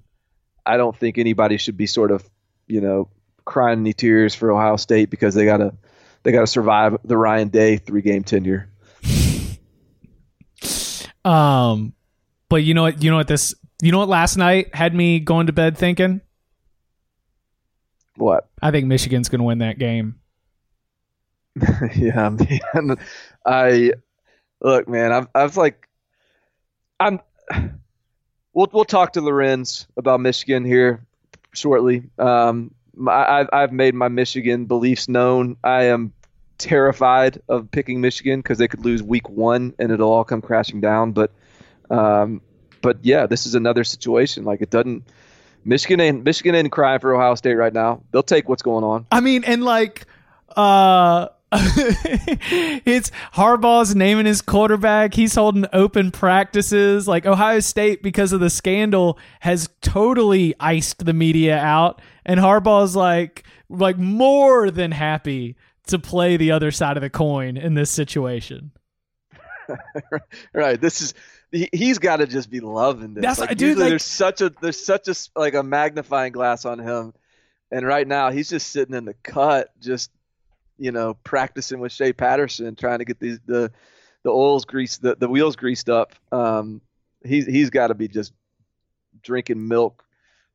[0.67, 2.29] I don't think anybody should be sort of
[2.71, 3.09] you know,
[3.45, 5.75] crying any tears for Ohio State because they gotta
[6.23, 8.71] they gotta survive the Ryan Day three game tenure.
[11.25, 11.93] um,
[12.49, 13.03] but you know what?
[13.03, 13.55] You know what this?
[13.83, 14.09] You know what?
[14.09, 16.21] Last night had me going to bed thinking.
[18.17, 18.49] What?
[18.61, 20.17] I think Michigan's going to win that game.
[21.97, 22.97] yeah, man.
[23.47, 23.93] I
[24.61, 25.13] look, man.
[25.13, 25.89] i I was like,
[26.99, 27.21] I'm.
[28.53, 31.07] We'll we'll talk to Lorenz about Michigan here
[31.53, 32.05] shortly.
[32.19, 32.75] Um,
[33.09, 35.57] I, I've made my Michigan beliefs known.
[35.65, 36.13] I am
[36.59, 40.81] terrified of picking Michigan because they could lose week one and it'll all come crashing
[40.81, 41.13] down.
[41.13, 41.33] But,
[41.89, 42.43] um,
[42.83, 44.45] but yeah, this is another situation.
[44.45, 45.05] Like it doesn't.
[45.65, 48.03] Michigan ain't Michigan ain't crying for Ohio State right now.
[48.13, 49.07] They'll take what's going on.
[49.13, 50.07] I mean, and like,
[50.57, 55.15] uh, it's Harbaugh's naming his quarterback.
[55.15, 57.09] He's holding open practices.
[57.09, 62.95] Like Ohio State, because of the scandal, has totally iced the media out, and Harbaugh's
[62.95, 65.57] like like more than happy
[65.89, 68.71] to play the other side of the coin in this situation.
[70.53, 70.81] right.
[70.81, 71.15] This is
[71.51, 73.23] he's got to just be loving this.
[73.23, 76.79] That's like, dude, like, there's such a there's such a like a magnifying glass on
[76.79, 77.13] him,
[77.71, 80.11] and right now he's just sitting in the cut, just
[80.81, 83.71] you know, practicing with Shea Patterson, trying to get these the
[84.23, 86.15] the oils greased, the, the wheels greased up.
[86.33, 86.81] Um,
[87.25, 88.33] he's he's got to be just
[89.23, 90.03] drinking milk,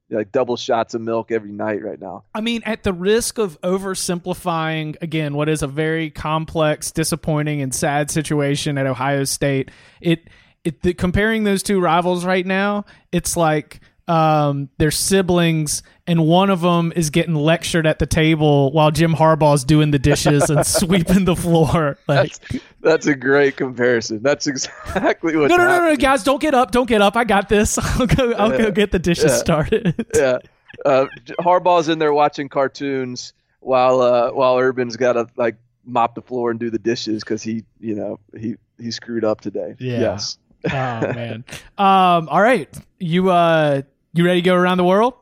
[0.09, 2.23] like double shots of milk every night right now.
[2.33, 7.73] I mean, at the risk of oversimplifying again, what is a very complex, disappointing, and
[7.73, 9.69] sad situation at Ohio State,
[10.01, 10.27] it
[10.63, 16.49] it the, comparing those two rivals right now, it's like um, they're siblings, and one
[16.49, 20.65] of them is getting lectured at the table while Jim Harbaugh's doing the dishes and
[20.67, 21.97] sweeping the floor.
[22.07, 24.21] Like, that's, that's, a great comparison.
[24.21, 25.49] That's exactly what.
[25.49, 27.15] No, no, no, no, guys, don't get up, don't get up.
[27.15, 27.77] I got this.
[27.99, 28.33] I'll go.
[28.33, 28.57] I'll yeah.
[28.57, 29.37] go get the dishes yeah.
[29.37, 30.05] started.
[30.15, 30.39] yeah,
[30.85, 31.07] uh,
[31.39, 36.51] Harbaugh's in there watching cartoons while uh, while Urban's got to like mop the floor
[36.51, 39.75] and do the dishes because he you know he he screwed up today.
[39.79, 39.99] Yeah.
[39.99, 40.37] Yes.
[40.65, 41.43] oh man.
[41.77, 42.29] Um.
[42.29, 42.69] All right.
[42.99, 43.81] You uh.
[44.13, 45.15] You ready to go around the world?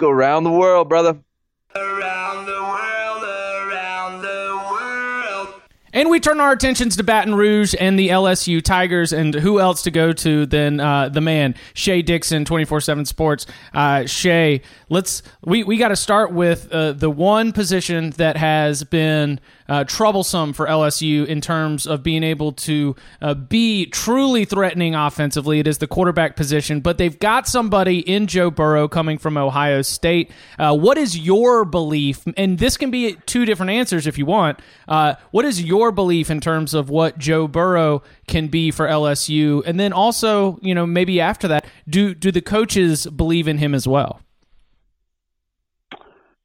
[0.00, 1.18] Let's go around the world, brother.
[1.76, 5.62] Around the world, around the world.
[5.92, 9.82] And we turn our attentions to Baton Rouge and the LSU Tigers, and who else
[9.82, 13.44] to go to than uh, the man Shea Dixon, twenty four seven Sports.
[13.74, 18.84] Uh, Shea, let's we we got to start with uh, the one position that has
[18.84, 19.38] been
[19.70, 25.60] uh, troublesome for LSU in terms of being able to uh, be truly threatening offensively.
[25.60, 29.82] It is the quarterback position, but they've got somebody in Joe Burrow coming from Ohio
[29.82, 30.32] State.
[30.58, 32.24] Uh, what is your belief?
[32.36, 34.58] And this can be two different answers if you want.
[34.88, 39.62] Uh, what is your belief in terms of what Joe Burrow can be for LSU?
[39.64, 43.74] And then also, you know, maybe after that, do do the coaches believe in him
[43.74, 44.20] as well?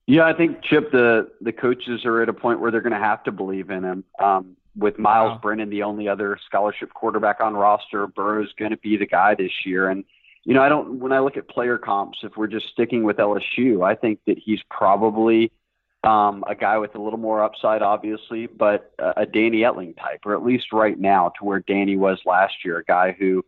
[0.08, 3.00] Yeah, I think Chip, the the coaches are at a point where they're going to
[3.00, 4.04] have to believe in him.
[4.20, 5.40] Um, with Myles wow.
[5.42, 9.52] Brennan, the only other scholarship quarterback on roster, Burrow's going to be the guy this
[9.66, 9.90] year.
[9.90, 10.04] And
[10.44, 11.00] you know, I don't.
[11.00, 14.38] When I look at player comps, if we're just sticking with LSU, I think that
[14.38, 15.52] he's probably
[16.04, 20.20] um, a guy with a little more upside, obviously, but a, a Danny Etling type,
[20.24, 23.44] or at least right now, to where Danny was last year, a guy who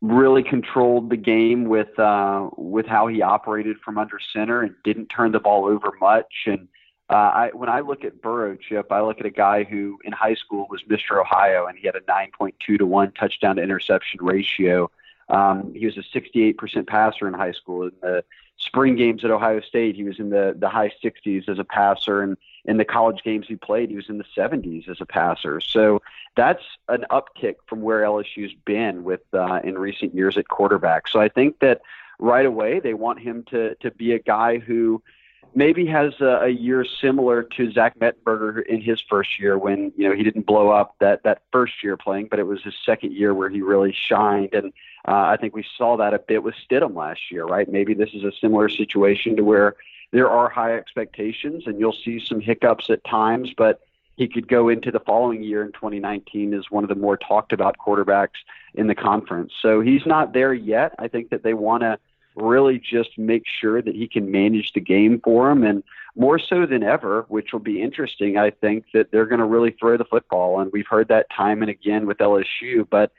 [0.00, 5.06] really controlled the game with uh, with how he operated from under center and didn't
[5.08, 6.44] turn the ball over much.
[6.46, 6.68] And
[7.10, 10.12] uh, I, when I look at Burrow, Chip, I look at a guy who in
[10.12, 11.20] high school was Mr.
[11.20, 14.90] Ohio, and he had a 9.2 to one touchdown to interception ratio.
[15.30, 17.84] Um, he was a 68% passer in high school.
[17.84, 18.24] In the
[18.56, 22.22] spring games at Ohio State, he was in the the high 60s as a passer,
[22.22, 25.60] and in the college games he played, he was in the 70s as a passer.
[25.60, 26.02] So
[26.36, 31.08] that's an uptick from where LSU's been with uh, in recent years at quarterback.
[31.08, 31.80] So I think that
[32.18, 35.02] right away they want him to to be a guy who
[35.54, 40.08] maybe has a, a year similar to Zach Mettenberger in his first year when you
[40.08, 43.12] know he didn't blow up that that first year playing, but it was his second
[43.12, 44.54] year where he really shined.
[44.54, 44.72] And
[45.06, 47.68] uh, I think we saw that a bit with Stidham last year, right?
[47.70, 49.76] Maybe this is a similar situation to where
[50.12, 53.80] there are high expectations and you'll see some hiccups at times, but
[54.16, 57.52] he could go into the following year in 2019 as one of the more talked
[57.52, 58.36] about quarterbacks
[58.74, 59.52] in the conference.
[59.62, 60.94] So he's not there yet.
[60.98, 61.98] I think that they want to
[62.40, 65.82] really just make sure that he can manage the game for him and
[66.16, 68.36] more so than ever, which will be interesting.
[68.36, 71.62] I think that they're going to really throw the football and we've heard that time
[71.62, 73.12] and again with LSU, but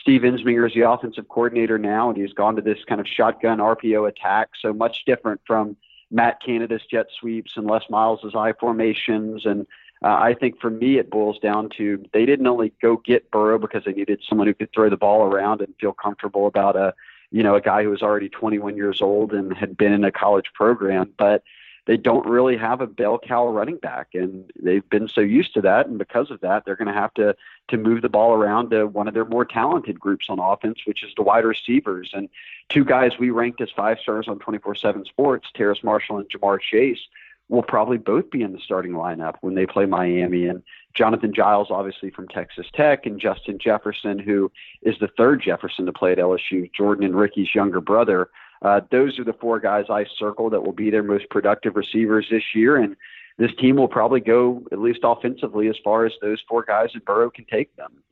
[0.00, 3.58] Steve Ensminger is the offensive coordinator now, and he's gone to this kind of shotgun
[3.58, 4.50] RPO attack.
[4.60, 5.76] So much different from
[6.10, 9.44] Matt Canada's jet sweeps and Les Miles' I formations.
[9.44, 9.66] And
[10.02, 13.58] uh, I think for me, it boils down to they didn't only go get Burrow
[13.58, 16.94] because they needed someone who could throw the ball around and feel comfortable about a,
[17.30, 20.12] you know, a guy who was already 21 years old and had been in a
[20.12, 21.42] college program, but
[21.86, 25.62] they don't really have a bell cow running back, and they've been so used to
[25.62, 27.34] that, and because of that, they're going to have to
[27.68, 31.02] to move the ball around to one of their more talented groups on offense, which
[31.02, 32.10] is the wide receivers.
[32.12, 32.28] And
[32.68, 37.00] two guys we ranked as five stars on 24/7 Sports, Terrace Marshall and Ja'Marr Chase,
[37.48, 40.46] will probably both be in the starting lineup when they play Miami.
[40.46, 40.62] And
[40.94, 44.50] Jonathan Giles, obviously from Texas Tech, and Justin Jefferson, who
[44.82, 48.30] is the third Jefferson to play at LSU, Jordan and Ricky's younger brother.
[48.62, 52.26] Uh, those are the four guys I circle that will be their most productive receivers
[52.30, 52.76] this year.
[52.76, 52.96] And
[53.38, 57.04] this team will probably go, at least offensively, as far as those four guys at
[57.04, 58.02] Burrow can take them.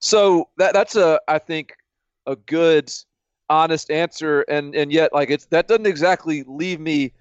[0.00, 1.74] So that that's a I think
[2.26, 2.90] a good
[3.48, 7.12] honest answer and and yet like it's that doesn't exactly leave me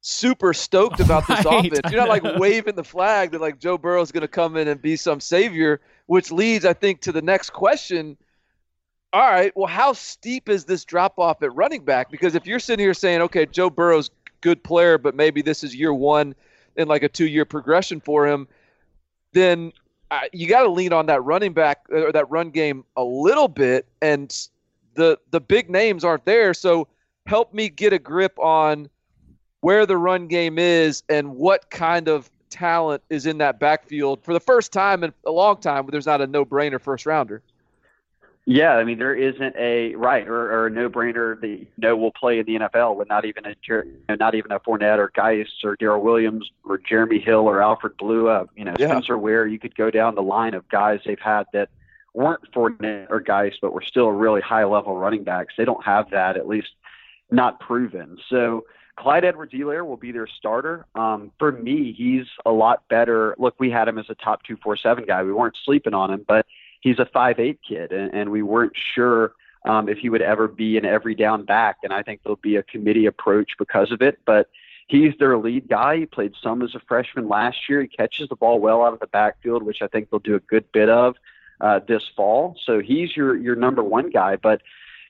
[0.00, 1.66] super stoked about this right.
[1.66, 1.90] offense.
[1.90, 4.80] You're not like waving the flag that like Joe Burrow's going to come in and
[4.80, 8.16] be some savior, which leads I think to the next question
[9.12, 12.10] all right, well, how steep is this drop off at running back?
[12.10, 14.10] Because if you're sitting here saying, okay, Joe Burrow's
[14.40, 16.34] good player, but maybe this is year one
[16.76, 18.46] in like a two year progression for him,
[19.32, 19.72] then
[20.10, 23.02] uh, you got to lean on that running back uh, or that run game a
[23.02, 24.48] little bit, and
[24.94, 26.54] the the big names aren't there.
[26.54, 26.88] So
[27.26, 28.88] help me get a grip on
[29.60, 34.32] where the run game is and what kind of talent is in that backfield for
[34.32, 35.86] the first time in a long time.
[35.90, 37.42] There's not a no brainer first rounder.
[38.46, 42.10] Yeah, I mean there isn't a right or, or a no-brainer that you know will
[42.10, 45.76] play in the NFL with not even a not even a Fournette or Guice or
[45.76, 48.28] Darrel Williams or Jeremy Hill or Alfred Blue.
[48.28, 48.88] Uh, you know, yeah.
[48.88, 49.46] Spencer Ware.
[49.46, 51.68] You could go down the line of guys they've had that
[52.14, 55.54] weren't Fournette or Guice, but were still really high-level running backs.
[55.56, 56.70] They don't have that, at least
[57.30, 58.18] not proven.
[58.28, 58.64] So
[58.96, 60.86] Clyde Edwards-Helaire will be their starter.
[60.94, 63.34] Um, for me, he's a lot better.
[63.38, 65.22] Look, we had him as a top two four seven guy.
[65.22, 66.44] We weren't sleeping on him, but
[66.80, 69.32] he's a five eight kid, and, and we weren't sure
[69.64, 71.76] um, if he would ever be an every down back.
[71.82, 74.18] And I think there'll be a committee approach because of it.
[74.26, 74.48] But
[74.88, 75.98] he's their lead guy.
[75.98, 77.80] He played some as a freshman last year.
[77.82, 80.40] He catches the ball well out of the backfield, which I think they'll do a
[80.40, 81.16] good bit of
[81.60, 82.56] uh, this fall.
[82.66, 84.36] So he's your your number one guy.
[84.36, 84.62] But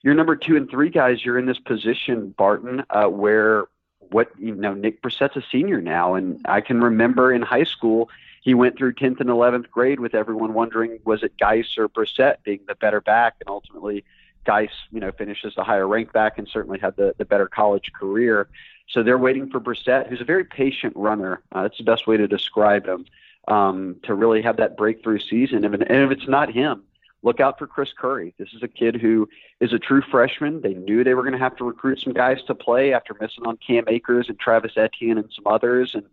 [0.03, 3.65] your number two and three guys, you're in this position, Barton, uh, where
[4.11, 8.11] what you know Nick Brossette's a senior now, and I can remember in high school
[8.41, 12.37] he went through 10th and 11th grade with everyone wondering was it Guice or Brossette
[12.43, 14.05] being the better back, and ultimately
[14.45, 17.93] Guice, you know, finishes the higher ranked back and certainly had the, the better college
[17.93, 18.49] career.
[18.89, 21.43] So they're waiting for Brossette, who's a very patient runner.
[21.53, 23.05] Uh, that's the best way to describe him,
[23.47, 25.65] um, to really have that breakthrough season.
[25.65, 26.83] And if it's not him,
[27.23, 28.35] look out for Chris Curry.
[28.39, 29.29] This is a kid who
[29.61, 30.61] is a true freshman.
[30.61, 33.47] They knew they were going to have to recruit some guys to play after missing
[33.47, 35.95] on Cam Akers and Travis Etienne and some others.
[35.95, 36.05] And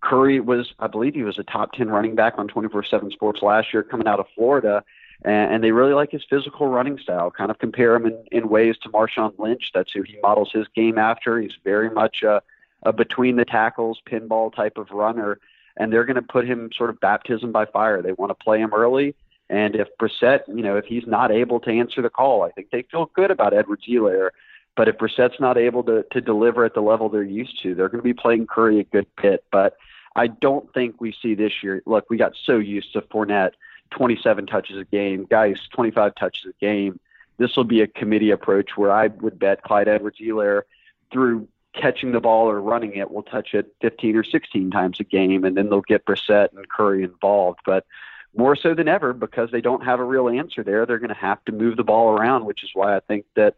[0.00, 3.42] Curry was, I believe, he was a top 10 running back on 24 7 Sports
[3.42, 4.82] last year coming out of Florida
[5.22, 7.30] and, and they really like his physical running style.
[7.30, 9.70] Kind of compare him in, in ways to Marshawn Lynch.
[9.74, 11.40] That's who he models his game after.
[11.40, 12.42] He's very much a,
[12.82, 15.38] a between the tackles, pinball type of runner,
[15.76, 18.02] and they're going to put him sort of baptism by fire.
[18.02, 19.14] They want to play him early.
[19.48, 22.70] And if Brossette, you know, if he's not able to answer the call, I think
[22.70, 24.30] they feel good about Edwards-Helaire.
[24.76, 27.88] But if Brossette's not able to, to deliver at the level they're used to, they're
[27.88, 29.44] going to be playing Curry a good bit.
[29.50, 29.76] But
[30.14, 31.82] I don't think we see this year.
[31.86, 33.52] Look, we got so used to Fournette
[33.90, 36.98] 27 touches a game, guys, 25 touches a game.
[37.38, 40.62] This will be a committee approach where I would bet Clyde Edwards-Helaire
[41.12, 45.04] through catching the ball or running it will touch it 15 or 16 times a
[45.04, 47.60] game, and then they'll get Brossette and Curry involved.
[47.64, 47.86] But
[48.36, 51.14] more so than ever, because they don't have a real answer there, they're going to
[51.14, 53.56] have to move the ball around, which is why I think that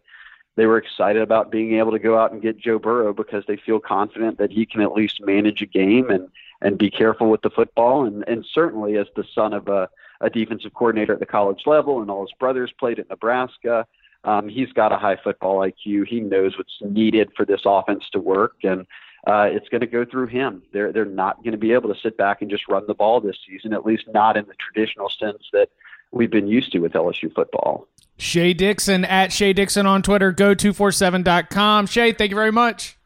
[0.56, 3.56] they were excited about being able to go out and get Joe Burrow because they
[3.56, 6.28] feel confident that he can at least manage a game and
[6.60, 8.04] and be careful with the football.
[8.04, 9.88] And and certainly as the son of a
[10.20, 13.86] a defensive coordinator at the college level, and all his brothers played at Nebraska.
[14.24, 16.08] Um, he's got a high football IQ.
[16.08, 18.84] He knows what's needed for this offense to work, and
[19.26, 20.62] uh, it's going to go through him.
[20.72, 23.20] They're they're not going to be able to sit back and just run the ball
[23.20, 25.68] this season, at least not in the traditional sense that
[26.12, 27.86] we've been used to with LSU football.
[28.16, 30.32] Shea Dixon at Shea Dixon on Twitter.
[30.32, 31.86] Go247.com.
[31.86, 32.96] Shea, thank you very much.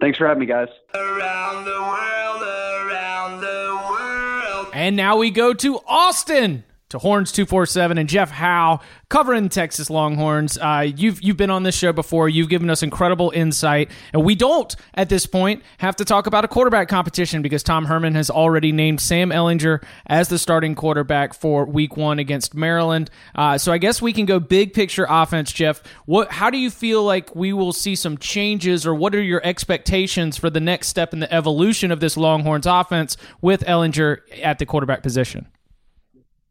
[0.00, 0.68] Thanks for having me, guys.
[0.94, 4.68] Around the world, around the world.
[4.74, 6.64] And now we go to Austin
[6.96, 10.58] to Horns two four seven and Jeff Howe covering Texas Longhorns.
[10.58, 12.28] Uh, you've you've been on this show before.
[12.28, 16.44] You've given us incredible insight, and we don't at this point have to talk about
[16.44, 21.34] a quarterback competition because Tom Herman has already named Sam Ehlinger as the starting quarterback
[21.34, 23.10] for Week One against Maryland.
[23.34, 25.82] Uh, so I guess we can go big picture offense, Jeff.
[26.06, 26.32] What?
[26.32, 30.36] How do you feel like we will see some changes, or what are your expectations
[30.36, 34.66] for the next step in the evolution of this Longhorns offense with Ehlinger at the
[34.66, 35.46] quarterback position?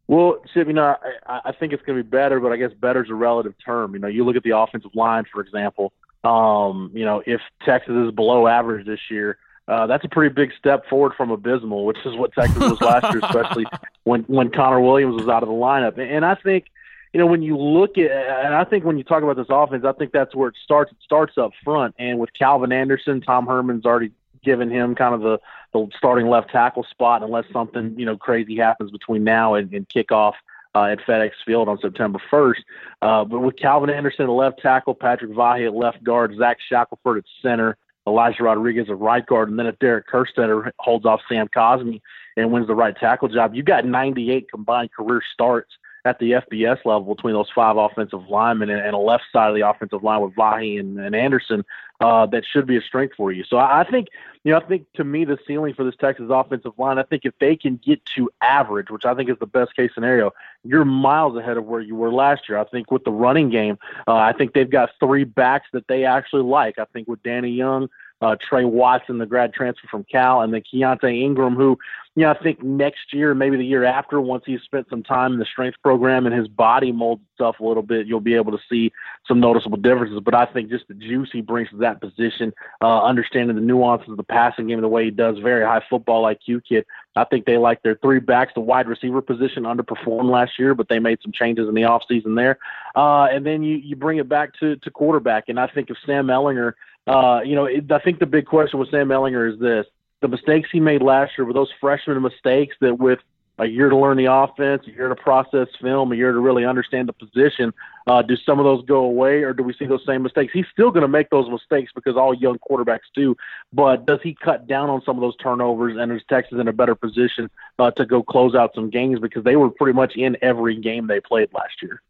[0.08, 0.96] Well, Chip, you know,
[1.26, 3.56] I, I think it's going to be better, but I guess better is a relative
[3.64, 3.94] term.
[3.94, 5.94] You know, you look at the offensive line, for example.
[6.24, 9.38] Um, you know, if Texas is below average this year,
[9.68, 13.12] uh, that's a pretty big step forward from abysmal, which is what Texas was last
[13.14, 13.66] year, especially
[14.04, 15.98] when when Connor Williams was out of the lineup.
[15.98, 16.66] And I think,
[17.14, 19.84] you know, when you look at, and I think when you talk about this offense,
[19.84, 20.92] I think that's where it starts.
[20.92, 24.12] It starts up front, and with Calvin Anderson, Tom Herman's already
[24.46, 25.40] given him kind of the
[25.74, 29.90] the starting left tackle spot unless something you know crazy happens between now and, and
[29.90, 30.34] kickoff
[30.76, 32.60] uh, at FedEx Field on September 1st.
[33.02, 37.20] Uh, but with Calvin Anderson at left tackle, Patrick Vahe at left guard, Zach Shackelford
[37.20, 41.48] at center, Elijah Rodriguez at right guard, and then if Derek Kerstetter holds off Sam
[41.48, 42.02] Cosmi
[42.38, 45.72] and wins the right tackle job, you've got 98 combined career starts
[46.06, 49.56] at the FBS level between those five offensive linemen and, and a left side of
[49.56, 51.66] the offensive line with Vahe and, and Anderson
[52.00, 53.44] uh, that should be a strength for you.
[53.44, 54.10] So I, I think,
[54.44, 57.26] you know, I think to me the ceiling for this Texas offensive line, I think
[57.26, 60.32] if they can get to average, which I think is the best case scenario,
[60.64, 62.58] you're miles ahead of where you were last year.
[62.58, 66.06] I think with the running game, uh, I think they've got three backs that they
[66.06, 66.78] actually like.
[66.78, 67.90] I think with Danny Young,
[68.22, 71.78] uh, Tre Watson, the grad transfer from Cal, and then Keaontay Ingram, who,
[72.16, 75.34] you know, I think next year, maybe the year after, once he's spent some time
[75.34, 78.54] in the strength program and his body molds itself a little bit, you'll be able
[78.54, 78.94] to see
[79.28, 80.22] some noticeable differences.
[80.24, 84.10] But I think just the juice he brings to that position, uh, understanding the nuances
[84.10, 86.86] of the passing game, the way he does, very high football IQ kid.
[87.18, 88.54] I think they like their three backs.
[88.56, 92.38] The wide receiver position underperformed last year, but they made some changes in the offseason
[92.38, 92.60] there.
[92.96, 95.46] Uh, and then you, you bring it back to, to quarterback.
[95.48, 96.74] And I think if Sam Ehlinger–
[97.08, 99.86] uh, you know, it, I think the big question with Sam Ehlinger is this:
[100.22, 103.20] the mistakes he made last year were those freshman mistakes that, with
[103.58, 106.66] a year to learn the offense, a year to process film, a year to really
[106.66, 107.74] understand the position,
[108.08, 110.52] uh, do some of those go away, or do we see those same mistakes?
[110.52, 113.36] He's still going to make those mistakes because all young quarterbacks do.
[113.72, 116.74] But does he cut down on some of those turnovers, and is Texas in a
[116.74, 117.50] better position
[117.80, 121.08] uh, to go close out some games because they were pretty much in every game
[121.08, 122.02] they played last year?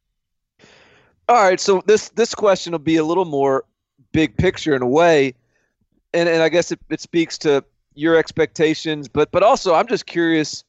[1.28, 3.66] All right, so this this question will be a little more
[4.16, 5.36] big picture in a way,
[6.13, 7.63] and and I guess it, it speaks to
[7.93, 10.63] your expectations, but but also I'm just curious,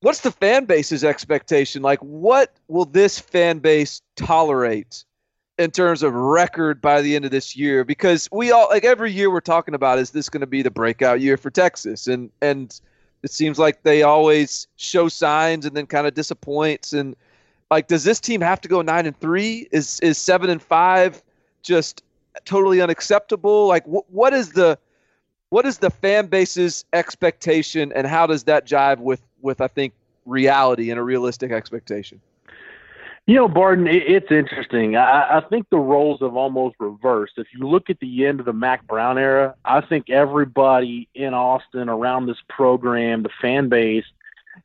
[0.00, 1.82] what's the fan base's expectation?
[1.82, 5.04] Like, what will this fan base tolerate
[5.58, 7.84] in terms of record by the end of this year?
[7.84, 10.70] Because we all like every year we're talking about is this going to be the
[10.70, 12.80] breakout year for Texas, and and
[13.24, 17.16] it seems like they always show signs and then kind of disappoints and
[17.70, 19.66] like, does this team have to go nine and three?
[19.72, 21.20] Is is seven and five
[21.62, 22.04] just
[22.44, 23.66] totally unacceptable?
[23.66, 24.78] Like, wh- what is the
[25.50, 29.92] what is the fan base's expectation, and how does that jive with with I think
[30.26, 32.20] reality and a realistic expectation?
[33.26, 34.96] You know, Barton, it's interesting.
[34.96, 37.34] I, I think the roles have almost reversed.
[37.38, 41.32] If you look at the end of the Mack Brown era, I think everybody in
[41.32, 44.04] Austin around this program, the fan base,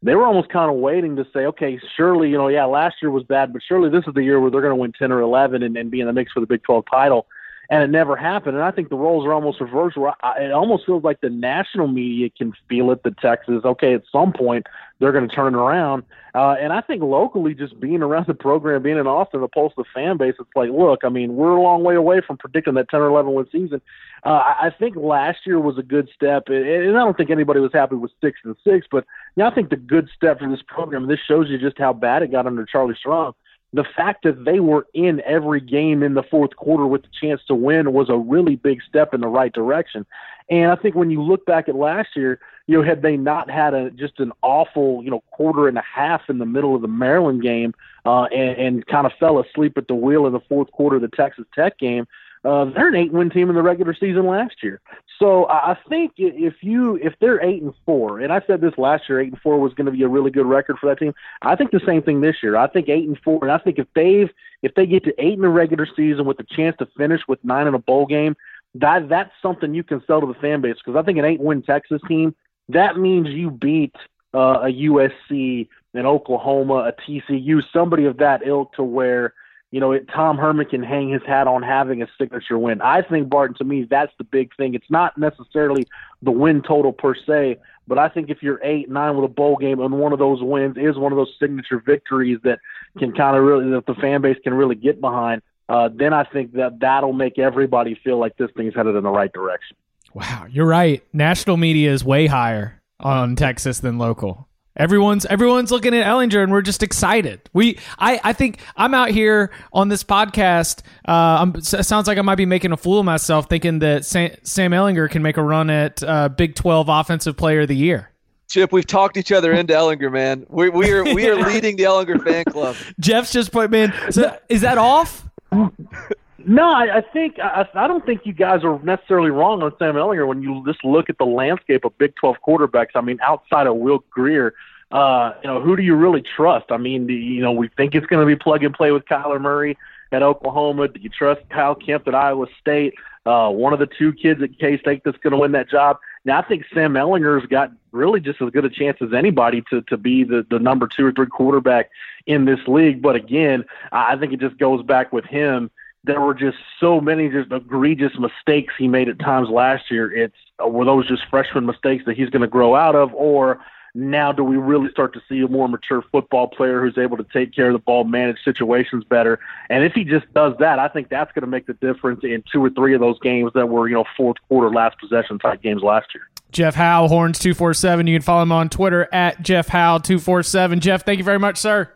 [0.03, 3.11] they were almost kind of waiting to say, okay, surely, you know, yeah, last year
[3.11, 5.21] was bad, but surely this is the year where they're going to win 10 or
[5.21, 7.27] 11 and, and be in the mix for the Big 12 title.
[7.71, 8.55] And it never happened.
[8.55, 9.95] And I think the roles are almost reversed.
[9.95, 13.93] Where I, it almost feels like the national media can feel it that Texas, okay,
[13.93, 14.65] at some point
[14.99, 16.03] they're going to turn it around.
[16.35, 19.73] Uh, and I think locally, just being around the program, being in Austin, the pulse
[19.77, 22.37] of the fan base, it's like, look, I mean, we're a long way away from
[22.37, 23.81] predicting that 10 or 11 win season.
[24.23, 27.71] Uh, I think last year was a good step, and I don't think anybody was
[27.73, 29.05] happy with six and six, but
[29.35, 31.03] you know, I think the good step for this program.
[31.03, 33.33] and This shows you just how bad it got under Charlie Strong.
[33.71, 37.41] The fact that they were in every game in the fourth quarter with the chance
[37.47, 40.05] to win was a really big step in the right direction.
[40.49, 43.49] And I think when you look back at last year, you know, had they not
[43.49, 46.81] had a just an awful, you know, quarter and a half in the middle of
[46.81, 50.39] the Maryland game, uh, and, and kind of fell asleep at the wheel in the
[50.39, 52.07] fourth quarter of the Texas Tech game,
[52.45, 54.81] uh, they're an eight-win team in the regular season last year.
[55.19, 59.09] So I think if you if they're eight and four, and I said this last
[59.09, 61.13] year, eight and four was going to be a really good record for that team.
[61.41, 62.55] I think the same thing this year.
[62.55, 64.29] I think eight and four, and I think if they've
[64.61, 67.43] if they get to eight in the regular season with the chance to finish with
[67.43, 68.35] nine in a bowl game,
[68.75, 71.63] that that's something you can sell to the fan base because I think an eight-win
[71.63, 72.33] Texas team
[72.69, 73.95] that means you beat
[74.33, 79.33] uh, a USC, an Oklahoma, a TCU, somebody of that ilk to where
[79.71, 82.81] you know, it, Tom Herman can hang his hat on having a signature win.
[82.81, 84.73] I think Barton, to me, that's the big thing.
[84.73, 85.87] It's not necessarily
[86.21, 87.57] the win total per se,
[87.87, 90.41] but I think if you're eight, nine with a bowl game and one of those
[90.41, 92.59] wins is one of those signature victories that
[92.97, 96.23] can kind of really that the fan base can really get behind, uh, then I
[96.23, 99.77] think that that'll make everybody feel like this thing's headed in the right direction.
[100.15, 101.03] Wow, you're right.
[101.13, 104.48] National media is way higher on Texas than local.
[104.79, 107.41] Everyone's everyone's looking at Ehlinger, and we're just excited.
[107.51, 110.83] We, I, I think I'm out here on this podcast.
[111.05, 111.11] Uh,
[111.41, 114.71] I'm, sounds like I might be making a fool of myself, thinking that Sam, Sam
[114.71, 118.09] Ehlinger can make a run at uh, Big 12 Offensive Player of the Year.
[118.47, 120.45] Chip, we've talked each other into Ehlinger, man.
[120.47, 122.77] We, we are we are leading the Ehlinger fan club.
[123.01, 123.93] Jeff's just put man.
[124.11, 125.27] So is that off?
[126.49, 129.93] No, I, I think I, I don't think you guys are necessarily wrong on Sam
[129.93, 132.89] Ehlinger when you just look at the landscape of Big 12 quarterbacks.
[132.95, 134.55] I mean, outside of Will Grier,
[134.91, 136.71] uh, you know, who do you really trust?
[136.71, 139.05] I mean, do, you know, we think it's going to be plug and play with
[139.05, 139.77] Kyler Murray
[140.11, 140.87] at Oklahoma.
[140.87, 142.95] Do you trust Kyle Kempt at Iowa State?
[143.27, 145.99] Uh, one of the two kids at K State that's going to win that job.
[146.25, 149.83] Now, I think Sam Ehlinger's got really just as good a chance as anybody to
[149.83, 151.91] to be the the number two or three quarterback
[152.25, 153.03] in this league.
[153.03, 155.69] But again, I think it just goes back with him.
[156.09, 160.11] There were just so many just egregious mistakes he made at times last year.
[160.11, 163.63] It's uh, were those just freshman mistakes that he's going to grow out of, or
[163.93, 167.25] now do we really start to see a more mature football player who's able to
[167.31, 169.39] take care of the ball, manage situations better?
[169.69, 172.43] And if he just does that, I think that's going to make the difference in
[172.51, 175.61] two or three of those games that were, you know, fourth quarter, last possession type
[175.61, 176.27] games last year.
[176.51, 178.07] Jeff Howe, Horns two four seven.
[178.07, 180.79] You can follow him on Twitter at Jeff Howe two four seven.
[180.79, 181.93] Jeff, thank you very much, sir.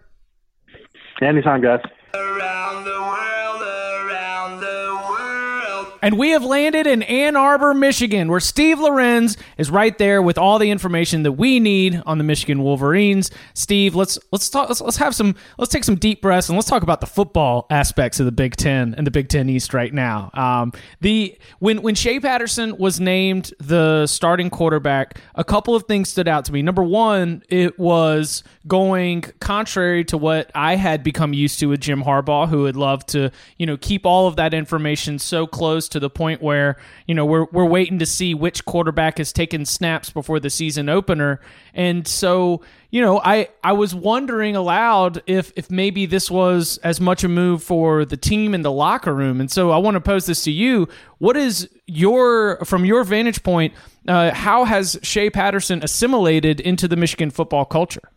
[1.19, 1.81] Anytime, guys.
[6.03, 10.37] And we have landed in Ann Arbor, Michigan, where Steve Lorenz is right there with
[10.37, 13.31] all the information that we need on the Michigan Wolverines.
[13.53, 14.67] Steve, let's let's talk.
[14.67, 15.33] Let's, let's have some.
[15.57, 18.57] Let's take some deep breaths and let's talk about the football aspects of the Big
[18.57, 20.29] Ten and the Big Ten East right now.
[20.33, 26.09] Um, the when when Shea Patterson was named the starting quarterback, a couple of things
[26.09, 26.61] stood out to me.
[26.61, 32.03] Number one, it was going contrary to what I had become used to with Jim
[32.03, 35.99] Harbaugh, who would love to you know keep all of that information so close to
[35.99, 36.75] the point where
[37.07, 40.89] you know we're we're waiting to see which quarterback has taken snaps before the season
[40.89, 41.39] opener,
[41.73, 46.99] and so you know I I was wondering aloud if if maybe this was as
[46.99, 50.01] much a move for the team in the locker room, and so I want to
[50.01, 50.87] pose this to you:
[51.19, 53.73] What is your from your vantage point?
[54.07, 58.11] Uh, how has Shea Patterson assimilated into the Michigan football culture?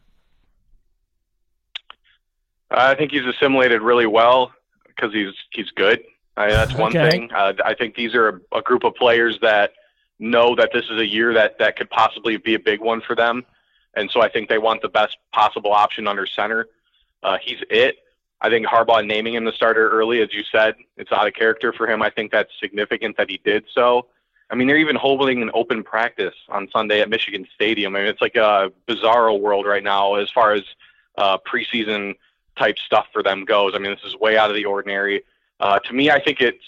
[2.70, 4.52] I think he's assimilated really well.
[4.96, 6.00] because he's he's good.
[6.36, 7.10] I, that's one Okay.
[7.10, 7.32] thing.
[7.32, 9.72] Uh, I think these are a, a group of players that
[10.18, 13.14] know that this is a year that that could possibly be a big one for
[13.14, 13.44] them,
[13.94, 16.68] and so I think they want the best possible option under center.
[17.22, 17.96] Uh, he's it.
[18.40, 21.72] I think Harbaugh naming him the starter early, as you said, it's out of character
[21.72, 22.02] for him.
[22.02, 24.08] I think that's significant that he did so.
[24.50, 27.96] I mean, they're even holding an open practice on Sunday at Michigan Stadium.
[27.96, 30.62] I mean, it's like a bizarro world right now as far as
[31.16, 32.14] uh, preseason
[32.56, 33.72] type stuff for them goes.
[33.74, 35.24] I mean, this is way out of the ordinary.
[35.60, 36.64] Uh, to me, I think it's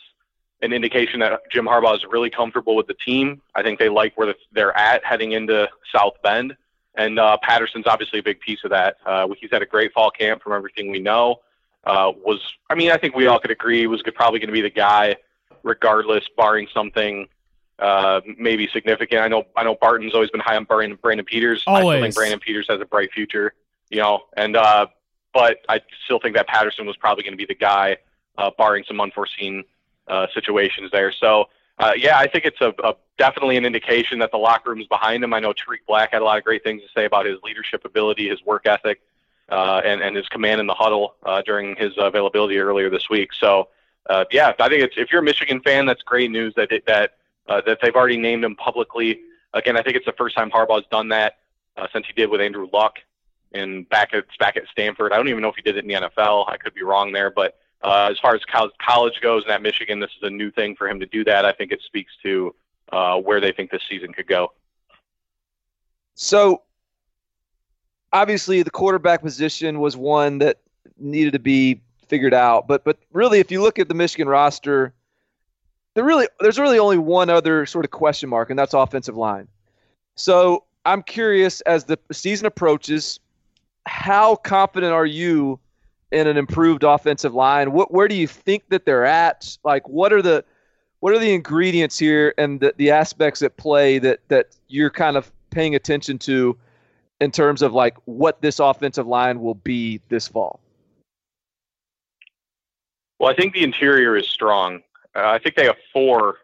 [0.63, 3.41] an indication that Jim Harbaugh is really comfortable with the team.
[3.55, 6.57] I think they like where they're at heading into South Bend.
[6.95, 8.97] And uh, Patterson's obviously a big piece of that.
[9.07, 11.37] Uh, he's had a great fall camp from everything we know.
[11.85, 14.61] Uh, was I mean, I think we all could agree was probably going to be
[14.61, 15.17] the guy,
[15.63, 17.29] regardless, barring something
[17.79, 19.23] uh, maybe significant.
[19.23, 21.63] I know I know Barton's always been high on Brandon, Brandon Peters.
[21.67, 23.55] I still think Brandon Peters has a bright future,
[23.91, 24.25] you know.
[24.37, 24.87] And uh,
[25.33, 27.99] but I still think that Patterson was probably going to be the guy,
[28.39, 29.65] uh, barring some unforeseen
[30.07, 31.13] uh, situations there.
[31.13, 34.87] So uh, yeah, I think it's a, a definitely an indication that the locker room's
[34.87, 35.33] behind him.
[35.33, 37.85] I know Tarik Black had a lot of great things to say about his leadership
[37.85, 39.01] ability, his work ethic,
[39.49, 43.33] uh, and and his command in the huddle uh, during his availability earlier this week.
[43.33, 43.69] So
[44.09, 46.87] uh, yeah, I think it's if you're a Michigan fan, that's great news that it,
[46.87, 47.17] that
[47.47, 49.21] uh, that they've already named him publicly.
[49.55, 51.39] Again, I think it's the first time Harbaugh's done that
[51.77, 52.99] uh, since he did with Andrew Luck
[53.53, 55.13] and back at back at Stanford.
[55.13, 56.51] I don't even know if he did it in the NFL.
[56.51, 58.43] I could be wrong there, but uh, as far as
[58.81, 61.45] college goes and at Michigan, this is a new thing for him to do that.
[61.45, 62.55] I think it speaks to
[62.93, 64.53] uh, where they think this season could go.
[66.15, 66.63] So
[68.13, 70.59] obviously the quarterback position was one that
[70.99, 72.67] needed to be figured out.
[72.67, 74.93] But but really if you look at the Michigan roster,
[75.95, 79.47] there really there's really only one other sort of question mark, and that's offensive line.
[80.17, 83.21] So I'm curious as the season approaches,
[83.87, 85.61] how confident are you
[86.11, 87.73] in an improved offensive line?
[87.73, 89.57] What where do you think that they're at?
[89.65, 90.45] Like what are the
[91.01, 95.17] what are the ingredients here and the, the aspects at play that that you're kind
[95.17, 96.57] of paying attention to
[97.21, 100.61] in terms of like what this offensive line will be this fall?
[103.19, 104.83] Well, I think the interior is strong.
[105.15, 106.37] Uh, I think they have four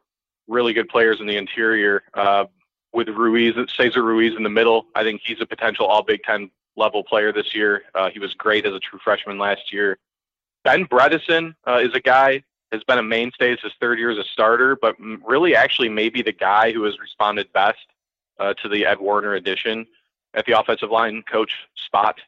[0.49, 2.03] really good players in the interior.
[2.15, 2.47] Uh,
[2.93, 6.51] with Ruiz, Cesar Ruiz in the middle, I think he's a potential All Big Ten
[6.77, 7.83] level player this year.
[7.95, 9.99] Uh, he was great as a true freshman last year.
[10.65, 13.53] Ben Bredeson uh, is a guy has been a mainstay.
[13.53, 16.99] It's his third year as a starter, but really, actually, maybe the guy who has
[16.99, 17.79] responded best
[18.39, 19.87] uh, to the Ed Warinner addition
[20.35, 21.53] at the offensive line coach
[21.87, 22.19] spot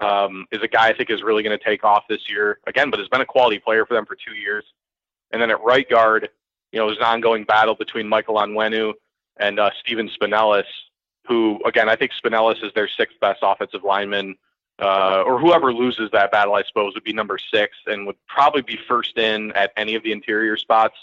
[0.00, 2.90] um, is a guy I think is really going to take off this year again,
[2.90, 4.64] but has been a quality player for them for two years.
[5.30, 6.28] And then at right guard,
[6.72, 8.92] you know, there's an ongoing battle between Michael Onwenu
[9.38, 10.64] and uh, Steven Spanellis,
[11.26, 14.36] who again I think Spanellis is their sixth best offensive lineman,
[14.80, 18.62] uh, or whoever loses that battle, I suppose, would be number six and would probably
[18.62, 20.96] be first in at any of the interior spots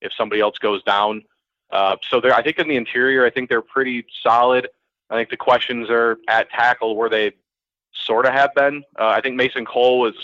[0.00, 1.22] if somebody else goes down.
[1.70, 4.68] Uh, so they're, I think in the interior, I think they're pretty solid.
[5.08, 7.32] I think the questions are at tackle where they
[7.92, 8.82] sort of have been.
[8.98, 10.14] Uh, I think Mason Cole was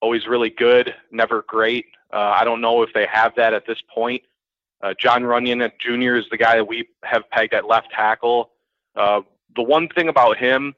[0.00, 1.86] always really good, never great.
[2.12, 4.22] Uh, I don't know if they have that at this point.
[4.82, 6.16] Uh, Jon Runyan at Jr.
[6.16, 8.50] is the guy that we have pegged at left tackle.
[8.96, 9.22] Uh,
[9.54, 10.74] the one thing about him,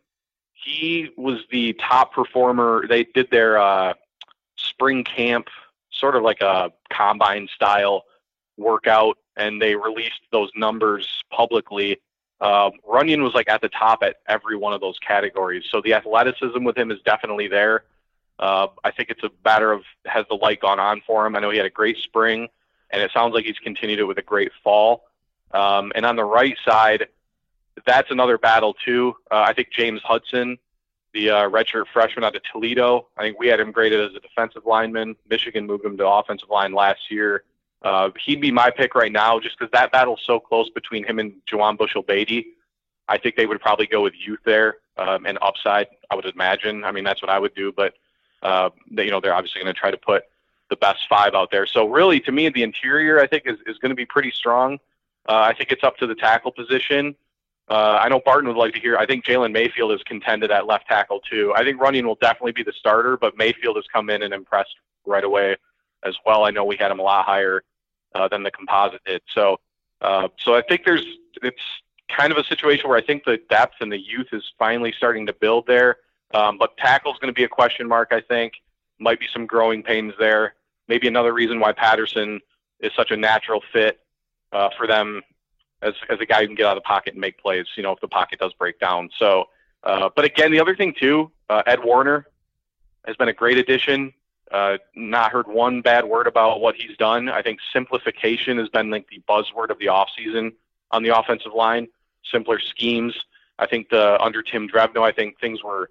[0.52, 2.86] he was the top performer.
[2.88, 3.94] They did their uh,
[4.56, 5.48] spring camp,
[5.90, 8.04] sort of like a combine style
[8.56, 11.98] workout, and they released those numbers publicly.
[12.40, 15.64] Uh, Runyan was like at the top at every one of those categories.
[15.70, 17.84] So the athleticism with him is definitely there.
[18.38, 21.36] Uh, I think it's a matter of has the light gone on for him.
[21.36, 22.48] I know he had a great spring,
[22.92, 25.04] and it sounds like he's continued it with a great fall.
[25.52, 27.08] Um, and on the right side,
[27.86, 29.14] that's another battle too.
[29.30, 30.58] Uh, I think James Hudson,
[31.14, 34.20] the uh, redshirt freshman out of Toledo, I think we had him graded as a
[34.20, 35.16] defensive lineman.
[35.28, 37.44] Michigan moved him to offensive line last year.
[37.82, 41.18] Uh, he'd be my pick right now just because that battle's so close between him
[41.18, 42.46] and Juwann Bushell-Beatty.
[43.08, 45.88] I think they would probably go with youth there um, and upside.
[46.10, 46.84] I would imagine.
[46.84, 47.94] I mean, that's what I would do, but
[48.42, 50.24] uh, they, you know, they're obviously going to try to put
[50.72, 51.66] the best five out there.
[51.66, 54.78] So really, to me, the interior I think is is going to be pretty strong.
[55.28, 57.14] Uh, I think it's up to the tackle position.
[57.68, 58.96] Uh, I know Barton would like to hear.
[58.96, 61.52] I think Jalen Mayfield is contended at left tackle too.
[61.54, 64.74] I think Runyan will definitely be the starter, but Mayfield has come in and impressed
[65.04, 65.56] right away
[66.04, 66.44] as well.
[66.44, 67.62] I know we had him a lot higher
[68.14, 69.20] uh, than the composite did.
[69.34, 69.60] So,
[70.00, 71.04] uh, so I think there's
[71.42, 71.62] it's
[72.08, 75.26] kind of a situation where I think the depth and the youth is finally starting
[75.26, 75.98] to build there.
[76.34, 78.08] Um, but is going to be a question mark.
[78.10, 78.54] I think
[78.98, 80.54] might be some growing pains there.
[80.92, 82.38] Maybe another reason why Patterson
[82.80, 84.00] is such a natural fit
[84.52, 85.22] uh, for them
[85.80, 87.64] as as a guy who can get out of the pocket and make plays.
[87.76, 89.08] You know, if the pocket does break down.
[89.18, 89.46] So,
[89.84, 92.26] uh, but again, the other thing too, uh, Ed Warinner
[93.06, 94.12] has been a great addition.
[94.50, 97.30] Uh, not heard one bad word about what he's done.
[97.30, 100.52] I think simplification has been like the buzzword of the offseason
[100.90, 101.88] on the offensive line.
[102.30, 103.18] Simpler schemes.
[103.58, 105.88] I think the under Tim Drevno, I think things were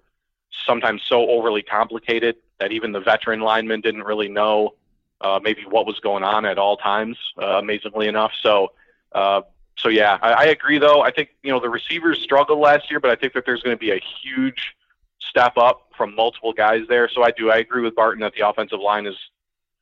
[0.64, 4.74] sometimes so overly complicated that even the veteran linemen didn't really know
[5.22, 7.16] uh, maybe what was going on at all times.
[7.40, 8.72] Uh, amazingly enough, so
[9.12, 9.42] uh,
[9.76, 11.02] so yeah, I, I agree though.
[11.02, 13.76] I think you know the receivers struggled last year, but I think that there's going
[13.76, 14.74] to be a huge
[15.20, 17.08] step up from multiple guys there.
[17.08, 17.50] So I do.
[17.50, 19.16] I agree with Barton that the offensive line is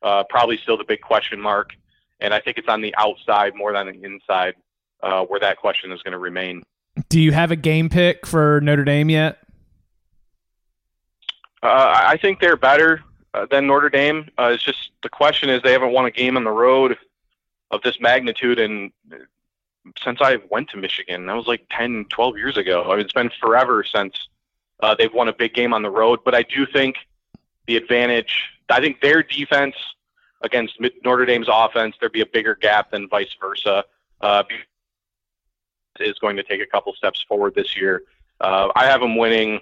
[0.01, 1.71] uh, probably still the big question mark,
[2.19, 4.55] and I think it's on the outside more than the inside
[5.03, 6.63] uh, where that question is going to remain.
[7.09, 9.39] Do you have a game pick for Notre Dame yet?
[11.63, 13.01] Uh, I think they're better
[13.33, 14.29] uh, than Notre Dame.
[14.37, 16.97] Uh, it's just the question is they haven't won a game on the road
[17.71, 18.91] of this magnitude and
[20.03, 21.25] since I went to Michigan.
[21.25, 22.83] That was like 10, 12 years ago.
[22.85, 24.29] I mean, it's been forever since
[24.81, 26.19] uh, they've won a big game on the road.
[26.23, 26.97] But I do think
[27.67, 29.75] the advantage, I think their defense
[30.41, 33.85] against Notre Dame's offense, there'd be a bigger gap than vice versa.
[34.19, 34.43] Uh,
[35.99, 38.03] is going to take a couple steps forward this year.
[38.39, 39.59] Uh, I have them winning.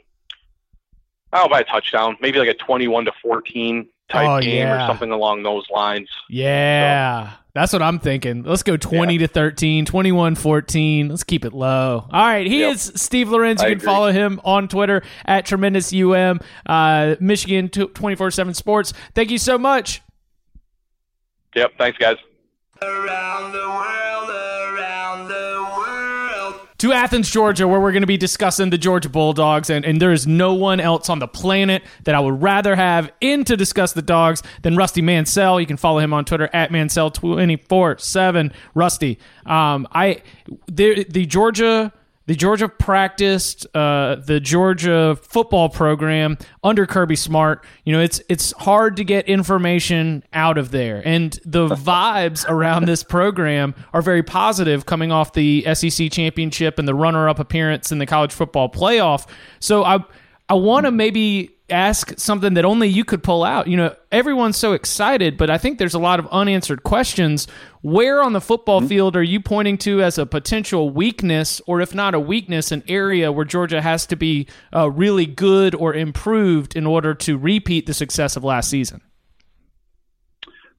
[1.32, 4.84] Oh, by a touchdown, maybe like a twenty-one to fourteen type Oh, game yeah.
[4.84, 6.10] or something along those lines.
[6.30, 7.32] Yeah.
[7.54, 8.44] That's what I'm thinking.
[8.44, 11.10] Let's go 20 to 13, 21 14.
[11.10, 12.06] Let's keep it low.
[12.12, 12.46] All right.
[12.48, 12.74] He Yep.
[12.76, 13.62] is Steve Lorenz.
[13.62, 13.86] You I can agree.
[13.86, 18.94] follow him on Twitter at Tremendous UM, uh, Michigan 24 7 Sports.
[19.14, 20.02] Thank you so much.
[21.56, 21.74] Yep.
[21.78, 22.18] Thanks, guys.
[26.80, 29.70] To Athens, Georgia, where we're going to be discussing the Georgia Bulldogs.
[29.70, 33.12] And, and there is no one else on the planet that I would rather have
[33.22, 35.60] in to discuss the dogs than Rusty Mansell.
[35.60, 38.54] You can follow him on Twitter at Mansell247.
[38.74, 40.22] Rusty, um, I
[40.68, 41.94] the, the Georgia.
[42.30, 47.66] The Georgia practiced uh, the Georgia football program under Kirby Smart.
[47.86, 52.86] You know, it's it's hard to get information out of there, and the vibes around
[52.86, 57.98] this program are very positive, coming off the SEC championship and the runner-up appearance in
[57.98, 59.28] the college football playoff.
[59.60, 60.06] So I
[60.50, 63.68] I want to maybe ask something that only you could pull out.
[63.68, 67.48] You know, everyone's so excited, but I think there's a lot of unanswered questions.
[67.82, 71.94] Where on the football field are you pointing to as a potential weakness, or if
[71.94, 76.76] not a weakness, an area where Georgia has to be uh, really good or improved
[76.76, 79.02] in order to repeat the success of last season?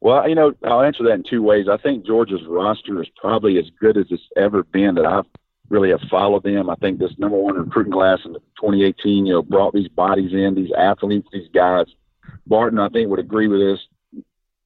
[0.00, 1.66] Well, you know, I'll answer that in two ways.
[1.70, 5.26] I think Georgia's roster is probably as good as it's ever been that I've
[5.70, 6.68] really have followed them.
[6.68, 10.54] I think this number one recruiting class in 2018, you know, brought these bodies in,
[10.54, 11.86] these athletes, these guys.
[12.46, 13.80] Barton, I think, would agree with this.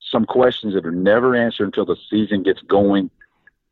[0.00, 3.10] Some questions that are never answered until the season gets going.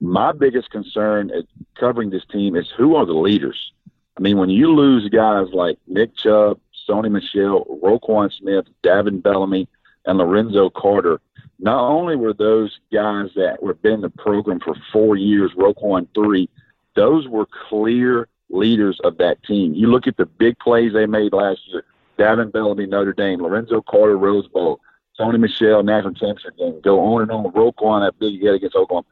[0.00, 3.72] My biggest concern at covering this team is who are the leaders?
[4.16, 9.68] I mean, when you lose guys like Nick Chubb, Sony Michel, Roquan Smith, Davin Bellamy,
[10.04, 11.20] and Lorenzo Carter,
[11.58, 16.48] not only were those guys that were been the program for four years, Roquan three,
[16.94, 19.74] those were clear leaders of that team.
[19.74, 21.84] You look at the big plays they made last year,
[22.18, 24.80] Davin Bellamy, Notre Dame, Lorenzo Carter, Rose Bowl,
[25.18, 29.06] Sony Michel, National Championship game, go on and on, Roquan, that big hit against Oklahoma.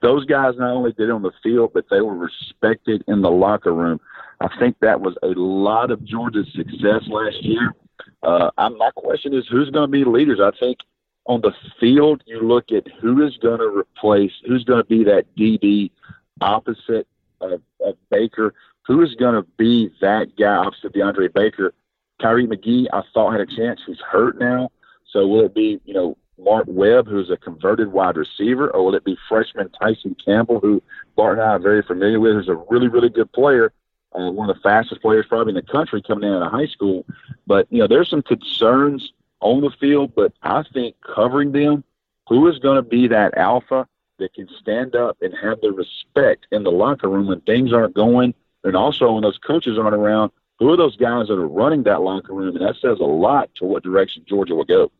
[0.00, 3.30] Those guys not only did it on the field, but they were respected in the
[3.30, 4.00] locker room.
[4.40, 7.74] I think that was a lot of Georgia's success last year.
[8.22, 10.40] Uh, I'm, my question is who's going to be leaders?
[10.40, 10.78] I think
[11.26, 15.04] on the field, you look at who is going to replace, who's going to be
[15.04, 15.90] that DB
[16.40, 17.06] opposite
[17.42, 18.54] of, of Baker,
[18.86, 21.74] who is going to be that guy opposite DeAndre Baker.
[22.20, 23.80] Tyrique McGhee, I thought had a chance.
[23.86, 24.70] He's hurt now.
[25.10, 28.94] So will it be, you know, Mark Webb, who's a converted wide receiver, or will
[28.94, 30.82] it be freshman Tyson Campbell, who
[31.16, 33.72] Bart and I are very familiar with, who's a really, really good player,
[34.14, 37.04] uh, one of the fastest players probably in the country coming out of high school.
[37.46, 41.84] But, you know, there's some concerns on the field, but I think covering them,
[42.28, 43.86] who is going to be that alpha
[44.22, 47.94] that can stand up and have the respect in the locker room when things aren't
[47.94, 51.82] going, and also when those coaches aren't around, who are those guys that are running
[51.82, 52.56] that locker room?
[52.56, 54.90] And that says a lot to what direction Georgia will go.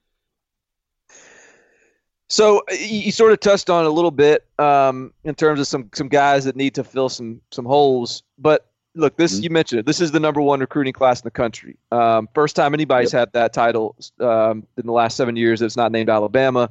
[2.29, 5.91] So you you sort of touched on a little bit um, in terms of some
[5.95, 8.23] some guys that need to fill some some holes.
[8.39, 9.87] But look, this you mentioned it.
[9.87, 11.77] This is the number one recruiting class in the country.
[11.91, 15.61] Um, first time anybody's had that title um, in the last seven years.
[15.61, 16.70] It's not named Alabama.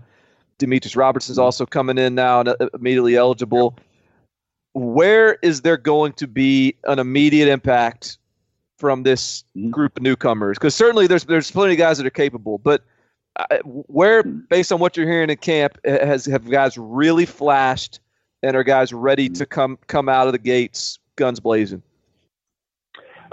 [0.62, 3.76] Demetris Robertson's also coming in now and uh, immediately eligible.
[4.74, 8.18] Where is there going to be an immediate impact
[8.78, 10.58] from this group of newcomers?
[10.58, 12.84] Because certainly there's there's plenty of guys that are capable, but
[13.38, 18.00] uh, where, based on what you're hearing in camp, has have guys really flashed
[18.44, 21.84] and are guys ready to come come out of the gates guns blazing?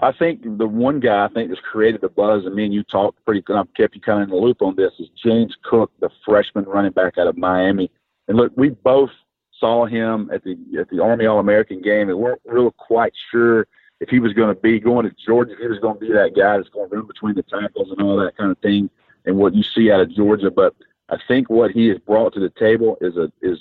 [0.01, 2.85] I think the one guy I think that's created the buzz, and me and you
[2.85, 5.91] talked pretty, I've kept you kind of in the loop on this, is James Cook,
[6.01, 7.91] the freshman running back out of Miami.
[8.29, 9.11] And look, we both
[9.59, 13.67] saw him at the at the Army All American game, and weren't real quite sure
[14.01, 16.13] if he was going to be going to Georgia, if he was going to be
[16.13, 18.89] that guy that's going to run between the tackles and all that kind of thing,
[19.25, 20.51] and what you see out of Georgia.
[20.51, 20.77] But
[21.09, 23.59] I think what he has brought to the table is a is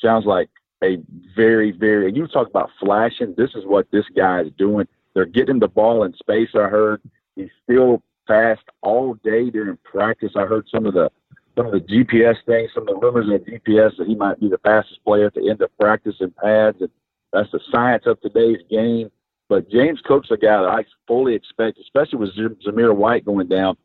[0.00, 0.50] sounds like
[0.84, 0.98] a
[1.34, 2.12] very very.
[2.12, 3.34] You talk about flashing.
[3.36, 4.86] This is what this guy is doing.
[5.18, 6.50] They're getting the ball in space.
[6.54, 7.02] I heard
[7.34, 10.30] he's still fast all day during practice.
[10.36, 11.10] I heard some of the
[11.56, 14.48] some of the GPS things, some of the rumors in GPS that he might be
[14.48, 16.90] the fastest player at the end of practice in pads, and
[17.32, 19.10] that's the science of today's game.
[19.48, 23.76] But James Cook's a guy that I fully expect, especially with Zamir White going down,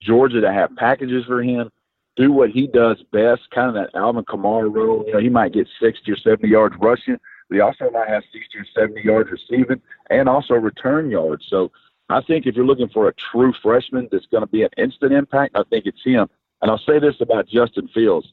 [0.00, 1.70] Georgia to have packages for him,
[2.16, 5.04] do what he does best, kind of that Alvin Kamara role.
[5.06, 7.18] You know, he might get 60 or 70 yards rushing,
[7.52, 11.44] but he also might have 60 or 70 yards receiving and also return yards.
[11.50, 11.70] So
[12.08, 15.12] I think if you're looking for a true freshman that's going to be an instant
[15.12, 16.30] impact, I think it's him.
[16.62, 18.32] And I'll say this about Justin Fields.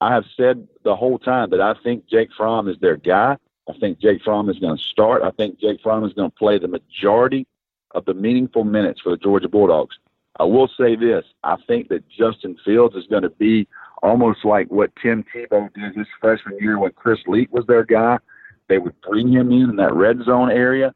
[0.00, 3.36] I have said the whole time that I think Jake Fromm is their guy.
[3.68, 5.22] I think Jake Fromm is going to start.
[5.22, 7.48] I think Jake Fromm is going to play the majority
[7.90, 9.98] of the meaningful minutes for the Georgia Bulldogs.
[10.38, 11.24] I will say this.
[11.42, 13.66] I think that Justin Fields is going to be
[14.02, 18.18] almost like what Tim Tebow did his freshman year when Chris Leak was their guy.
[18.70, 20.94] They would bring him in in that red zone area.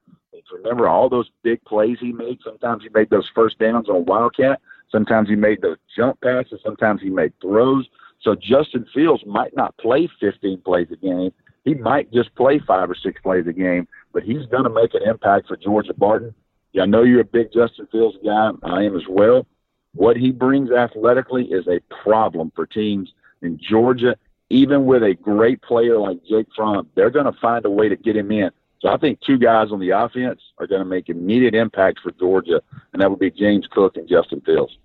[0.53, 2.39] Remember all those big plays he made?
[2.45, 4.61] Sometimes he made those first downs on Wildcat.
[4.93, 6.61] Sometimes he made those jump passes.
[6.63, 7.89] Sometimes he made throws.
[8.21, 11.33] So Justin Fields might not play 15 plays a game.
[11.65, 14.95] He might just play five or six plays a game, but he's going to make
[14.95, 16.33] an impact for Georgia Barton.
[16.73, 18.51] Yeah, I know you're a big Justin Fields guy.
[18.63, 19.47] I am as well.
[19.95, 23.13] What he brings athletically is a problem for teams
[23.43, 24.15] in Georgia.
[24.51, 27.97] Even with a great player like Jake Fromm, they're going to find a way to
[27.97, 28.51] get him in.
[28.81, 32.13] So I think two guys on the offense are going to make immediate impact for
[32.13, 32.61] Georgia,
[32.93, 34.77] and that would be James Cook and Justin Fields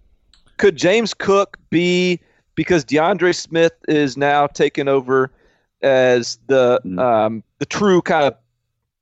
[0.60, 2.20] could James Cook be
[2.54, 5.32] because D'Andre Swift is now taking over
[5.82, 7.00] as the mm-hmm.
[7.00, 8.36] um, the true kind of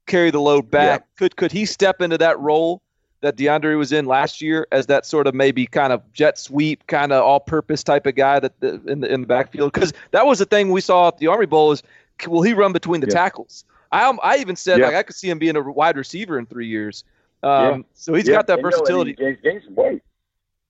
[0.05, 1.01] carry the load back?
[1.01, 1.18] Yeah.
[1.18, 2.82] Could could he step into that role
[3.22, 6.86] that D'Andre was in last year as that sort of maybe kind of jet sweep
[6.88, 9.74] kind of all purpose type of guy that the, in the in the backfield?
[9.74, 11.84] Because that was the thing we saw at the Army Bowl is
[12.28, 13.15] will he run between the yeah.
[13.15, 13.65] tackles?
[13.91, 14.88] I I even said yeah.
[14.88, 17.03] like I could see him being a wide receiver in three years.
[17.43, 19.15] Um, so he's got that versatility.
[19.18, 20.01] You know, gained some weight.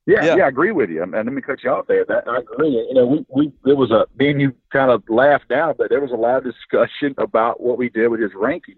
[0.06, 1.04] Yeah, yeah, yeah, I agree with you.
[1.04, 2.06] And let me cut you off there.
[2.06, 2.70] That, I agree.
[2.70, 5.89] You know, we, we there was a me and you kind of laughed out, but
[5.89, 8.78] there was a lot of discussion about what we did with his ranking,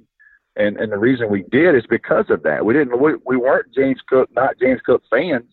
[0.55, 2.65] and and the reason we did is because of that.
[2.65, 5.45] We didn't we, we weren't James Cook, not James Cook fans.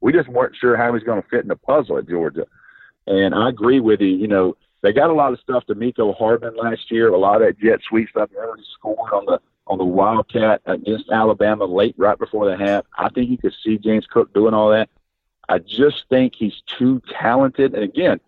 [0.00, 2.46] We just weren't sure how he was going to fit in the puzzle at Georgia.
[3.06, 4.08] And I agree with you.
[4.08, 7.08] You know, they got a lot of stuff to Mecole Hardman last year.
[7.08, 8.30] A lot of that jet sweep stuff.
[8.30, 12.84] He scored on the on the Wildcat against Alabama late, right before the half.
[12.98, 14.88] I think you could see James Cook doing all that.
[15.48, 17.74] I just think he's too talented.
[17.74, 18.20] And again,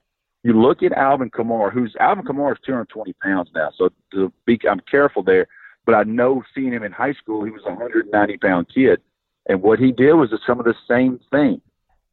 [0.44, 4.58] you look at Alvin Kamara, who's Alvin Kamara is 220 pounds now, so to be,
[4.68, 5.46] I'm careful there.
[5.84, 9.00] But I know seeing him in high school, he was a 190 pound kid,
[9.46, 11.60] and what he did was some of the same thing.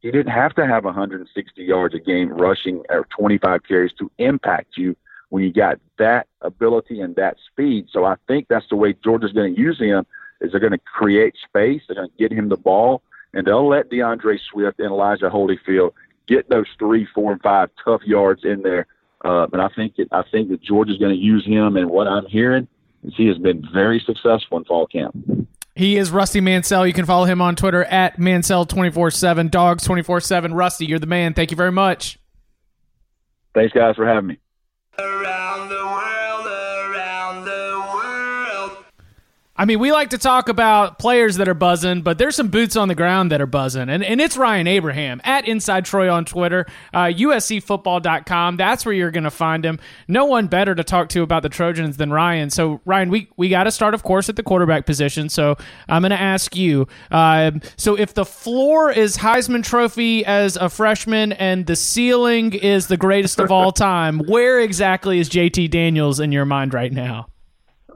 [0.01, 4.77] He didn't have to have 160 yards a game rushing or 25 carries to impact
[4.77, 4.95] you
[5.29, 7.87] when you got that ability and that speed.
[7.91, 10.05] So I think that's the way Georgia's going to use him.
[10.41, 13.01] Is they're going to create space, they're going to get him the ball,
[13.33, 15.91] and they'll let D'Andre Swift and Elijah Holyfield
[16.27, 18.87] get those three, four, and five tough yards in there.
[19.25, 21.75] Uh, and I think that I think that Georgia's going to use him.
[21.75, 22.69] And what I'm hearing
[23.03, 25.15] he has been very successful in fall camp.
[25.75, 26.85] He is Rusty Mansell.
[26.85, 30.53] You can follow him on Twitter at Mansell twenty four seven dogs twenty four seven.
[30.53, 31.33] Rusty, you're the man.
[31.33, 32.19] Thank you very much.
[33.53, 34.37] Thanks, guys, for having me.
[39.59, 42.77] I mean, we like to talk about players that are buzzing, but there's some boots
[42.77, 43.89] on the ground that are buzzing.
[43.89, 48.55] And, and it's Ryan Abraham at Inside Troy on Twitter, uh, USCFootball.com.
[48.55, 49.77] That's where you're going to find him.
[50.07, 52.49] No one better to talk to about the Trojans than Ryan.
[52.49, 55.27] So, Ryan, we, we got to start, of course, at the quarterback position.
[55.27, 55.57] So,
[55.89, 60.69] I'm going to ask you uh, so, if the floor is Heisman Trophy as a
[60.69, 66.21] freshman and the ceiling is the greatest of all time, where exactly is JT Daniels
[66.21, 67.27] in your mind right now?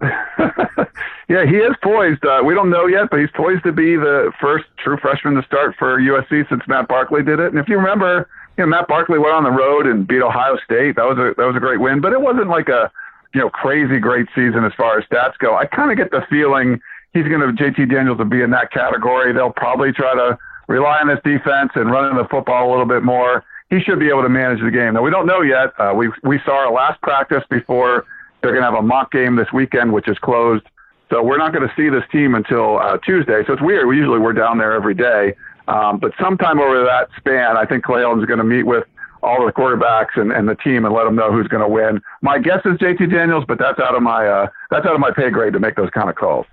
[1.30, 2.26] Yeah, he is poised.
[2.26, 5.44] Uh, we don't know yet, but he's poised to be the first true freshman to
[5.44, 7.48] start for USC since Matt Barkley did it.
[7.48, 10.58] And if you remember, you know, Matt Barkley went on the road and beat Ohio
[10.66, 10.96] State.
[10.98, 12.92] That was a that was a great win, but it wasn't like a
[13.34, 15.56] you know crazy great season as far as stats go.
[15.56, 16.80] I kind of get the feeling
[17.14, 19.34] he's going to JT Daniels will be in that category.
[19.34, 23.04] They'll probably try to rely on his defense and running the football a little bit
[23.04, 23.44] more.
[23.70, 24.94] He should be able to manage the game.
[24.94, 25.74] Now we don't know yet.
[25.80, 28.06] Uh, we we saw our last practice before
[28.42, 30.66] they're going to have a mock game this weekend, which is closed
[31.14, 33.44] So we're not going to see this team until uh, Tuesday.
[33.46, 33.88] So it's weird.
[33.88, 35.36] We usually we're down there every day,
[35.68, 38.86] um, but sometime over that span, I think Clay Helton's going to meet with
[39.22, 42.02] all the quarterbacks and, and the team and let them know who's going to win.
[42.24, 45.12] My guess is JT Daniels, but that's out of my uh, that's out of my
[45.12, 46.48] pay grade to make those kind of calls.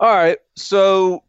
[0.00, 0.38] All right.
[0.54, 1.22] So,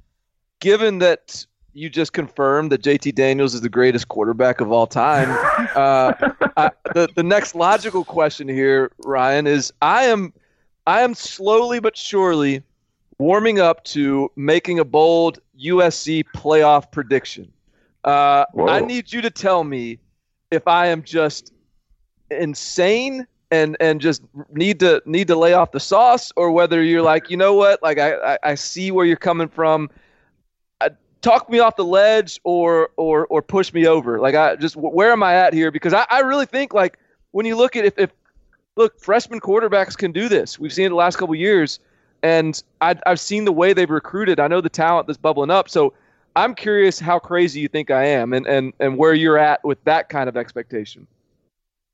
[0.62, 5.28] given that you just confirmed that JT Daniels is the greatest quarterback of all time,
[5.76, 6.14] uh,
[6.56, 10.32] I, the the next logical question here, Ryan, is I am
[10.88, 12.64] I am slowly but surely
[13.20, 17.52] warming up to making a bold USC playoff prediction.
[18.06, 20.00] Uh, I need you to tell me
[20.50, 21.52] if I am just
[22.32, 27.02] insane and and just need to need to lay off the sauce, or whether you're
[27.02, 29.90] like, you know what, like I I, I see where you're coming from.
[30.80, 34.20] I, talk me off the ledge, or or or push me over.
[34.22, 35.70] Like I just where am I at here?
[35.70, 36.98] Because I, I really think like
[37.32, 38.12] when you look at if, if
[38.78, 40.60] look freshman quarterbacks can do this.
[40.60, 41.80] We've seen it the last couple years,
[42.24, 44.40] and I, I've seen the way they've recruited.
[44.40, 45.70] I know the talent that's bubbling up.
[45.70, 45.94] So
[46.36, 49.84] I'm curious how crazy you think I am, and and and where you're at with
[49.86, 51.08] that kind of expectation.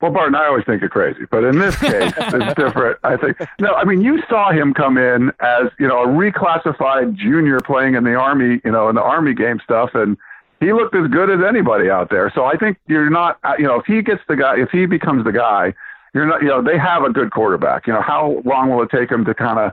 [0.01, 2.99] Well, Barton, I always think you're crazy, but in this case, it's different.
[3.05, 3.73] I think no.
[3.73, 8.03] I mean, you saw him come in as you know a reclassified junior playing in
[8.03, 10.17] the army, you know, in the army game stuff, and
[10.59, 12.31] he looked as good as anybody out there.
[12.35, 15.23] So I think you're not, you know, if he gets the guy, if he becomes
[15.23, 15.73] the guy,
[16.13, 17.87] you're not, you know, they have a good quarterback.
[17.87, 19.71] You know, how long will it take him to kind of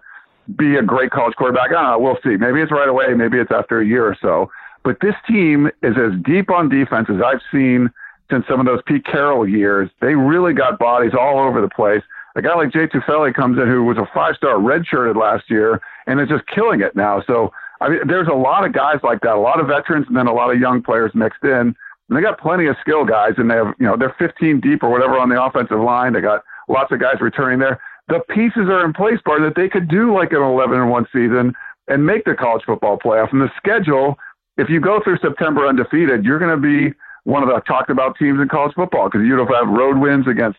[0.56, 1.70] be a great college quarterback?
[1.70, 1.98] I don't know.
[1.98, 2.36] We'll see.
[2.36, 3.14] Maybe it's right away.
[3.14, 4.50] Maybe it's after a year or so.
[4.82, 7.90] But this team is as deep on defense as I've seen
[8.30, 9.90] since some of those Pete Carroll years.
[10.00, 12.02] They really got bodies all over the place.
[12.36, 15.80] A guy like Jay Tufele comes in who was a five star redshirted last year
[16.06, 17.22] and is just killing it now.
[17.26, 20.16] So I mean, there's a lot of guys like that, a lot of veterans, and
[20.16, 21.74] then a lot of young players mixed in.
[22.10, 24.82] And they got plenty of skill guys, and they have, you know, they're 15 deep
[24.82, 26.12] or whatever on the offensive line.
[26.12, 27.80] They got lots of guys returning there.
[28.08, 31.06] The pieces are in place, Bar, that they could do like an 11 and 1
[31.12, 31.54] season
[31.86, 33.32] and make the college football playoff.
[33.32, 34.18] And the schedule,
[34.56, 36.92] if you go through September undefeated, you're going to be
[37.24, 40.58] one of the talked about teams in college football because you'd have road wins against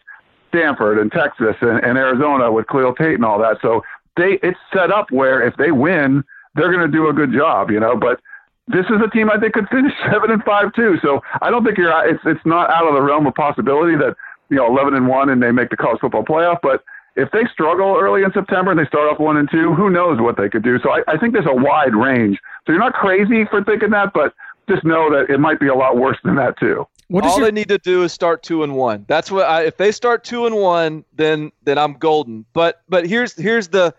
[0.49, 3.57] Stanford and Texas and, and Arizona with Khalil Tate and all that.
[3.61, 3.81] So
[4.15, 6.23] they it's set up where if they win,
[6.55, 7.95] they're going to do a good job, you know.
[7.97, 8.21] But
[8.67, 10.97] this is a team I think could finish seven and five too.
[11.01, 14.15] So I don't think you're it's it's not out of the realm of possibility that
[14.49, 16.59] you know eleven and one and they make the college football playoff.
[16.61, 16.83] But
[17.15, 20.19] if they struggle early in September and they start off one and two, who knows
[20.19, 20.79] what they could do?
[20.79, 22.39] So I, I think there's a wide range.
[22.65, 24.33] So you're not crazy for thinking that, but
[24.69, 26.87] just know that it might be a lot worse than that too.
[27.09, 27.47] What All your...
[27.47, 29.03] they need to do is start two and one.
[29.09, 32.45] That's what I, if they start two and one, then then I'm golden.
[32.53, 33.93] But but here's here's the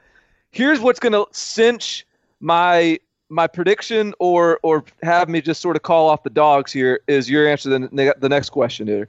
[0.50, 2.06] here's what's going to cinch
[2.40, 2.98] my
[3.32, 7.28] my prediction or or have me just sort of call off the dogs here is
[7.30, 9.08] your answer to the, the next question here.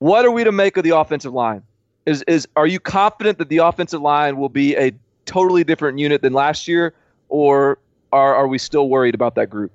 [0.00, 1.62] What are we to make of the offensive line?
[2.04, 4.92] Is is are you confident that the offensive line will be a
[5.24, 6.92] totally different unit than last year,
[7.28, 7.78] or
[8.12, 9.72] are are we still worried about that group?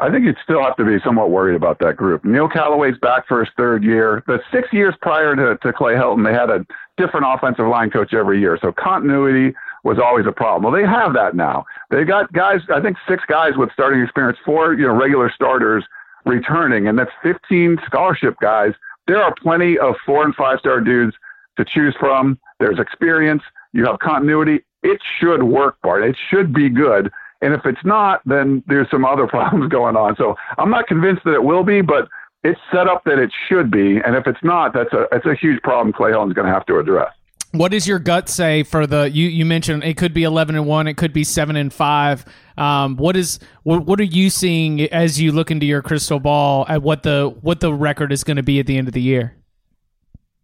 [0.00, 2.24] I think you'd still have to be somewhat worried about that group.
[2.24, 4.22] Neil Callaway's back for his third year.
[4.28, 6.64] The six years prior to, to Clay Helton, they had a
[6.96, 8.56] different offensive line coach every year.
[8.62, 9.56] So continuity
[9.88, 10.62] was always a problem.
[10.62, 11.64] Well, they have that now.
[11.90, 15.84] They've got guys, I think six guys with starting experience, four, you know, regular starters
[16.26, 18.74] returning, and that's 15 scholarship guys.
[19.06, 21.16] There are plenty of four and five star dudes
[21.56, 22.38] to choose from.
[22.60, 23.42] There's experience.
[23.72, 24.64] You have continuity.
[24.82, 26.04] It should work, Bart.
[26.04, 27.10] It should be good.
[27.40, 30.16] And if it's not, then there's some other problems going on.
[30.16, 32.08] So I'm not convinced that it will be, but
[32.44, 33.98] it's set up that it should be.
[34.04, 36.66] And if it's not, that's a that's a huge problem Clay Helton's going to have
[36.66, 37.12] to address.
[37.52, 39.28] What does your gut say for the you?
[39.28, 42.24] You mentioned it could be eleven and one, it could be seven and five.
[42.58, 46.66] Um, what is what, what are you seeing as you look into your crystal ball
[46.68, 49.00] at what the what the record is going to be at the end of the
[49.00, 49.34] year?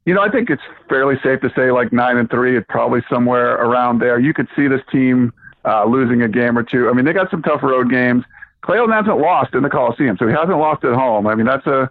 [0.06, 2.56] You know, I think it's fairly safe to say like nine and three.
[2.56, 4.18] It's probably somewhere around there.
[4.18, 5.32] You could see this team
[5.64, 6.88] uh, losing a game or two.
[6.88, 8.24] I mean, they got some tough road games.
[8.62, 11.26] Clay hasn't lost in the Coliseum, so he hasn't lost at home.
[11.26, 11.90] I mean, that's a,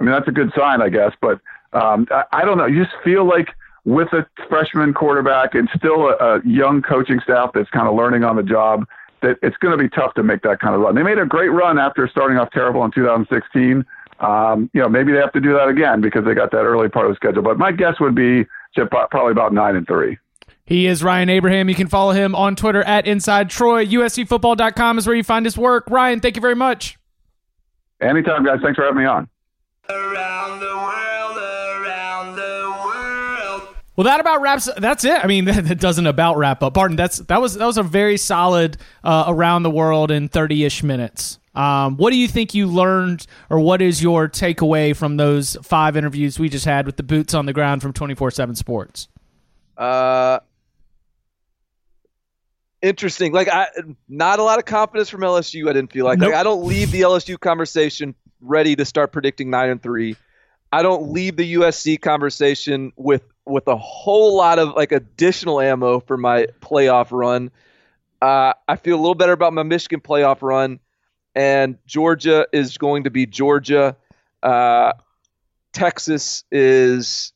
[0.00, 1.12] I mean, that's a good sign, I guess.
[1.20, 1.40] But
[1.74, 2.66] um, I, I don't know.
[2.66, 3.48] You just feel like
[3.84, 8.24] with a freshman quarterback and still a, a young coaching staff that's kind of learning
[8.24, 8.86] on the job,
[9.22, 10.94] that it's going to be tough to make that kind of run.
[10.94, 13.84] They made a great run after starting off terrible in 2016.
[14.20, 16.88] Um, you know, maybe they have to do that again because they got that early
[16.88, 17.42] part of the schedule.
[17.42, 20.18] But my guess would be probably about nine and three.
[20.66, 21.68] He is Ryan Abraham.
[21.68, 23.84] You can follow him on Twitter at Inside Troy.
[23.84, 25.84] USCFootball.com is where you find his work.
[25.90, 26.96] Ryan, thank you very much.
[28.00, 28.60] Anytime, guys.
[28.62, 29.28] Thanks for having me on.
[33.96, 34.68] Well, that about wraps.
[34.76, 35.22] That's it.
[35.22, 36.74] I mean, that doesn't about wrap up.
[36.74, 36.96] Pardon.
[36.96, 40.82] That's that was that was a very solid uh, around the world in thirty ish
[40.82, 41.38] minutes.
[41.54, 45.96] Um, what do you think you learned, or what is your takeaway from those five
[45.96, 49.08] interviews we just had with the boots on the ground from twenty four seven Sports?
[49.76, 50.40] Uh,
[52.82, 53.32] interesting.
[53.32, 53.68] Like I,
[54.08, 55.68] not a lot of confidence from LSU.
[55.68, 56.18] I didn't feel like.
[56.18, 56.30] Nope.
[56.30, 60.16] like I don't leave the LSU conversation ready to start predicting nine and three.
[60.72, 66.00] I don't leave the USC conversation with with a whole lot of like additional ammo
[66.00, 67.50] for my playoff run.
[68.22, 70.80] Uh, I feel a little better about my Michigan playoff run,
[71.34, 73.96] and Georgia is going to be Georgia.
[74.42, 74.92] Uh,
[75.72, 77.32] Texas is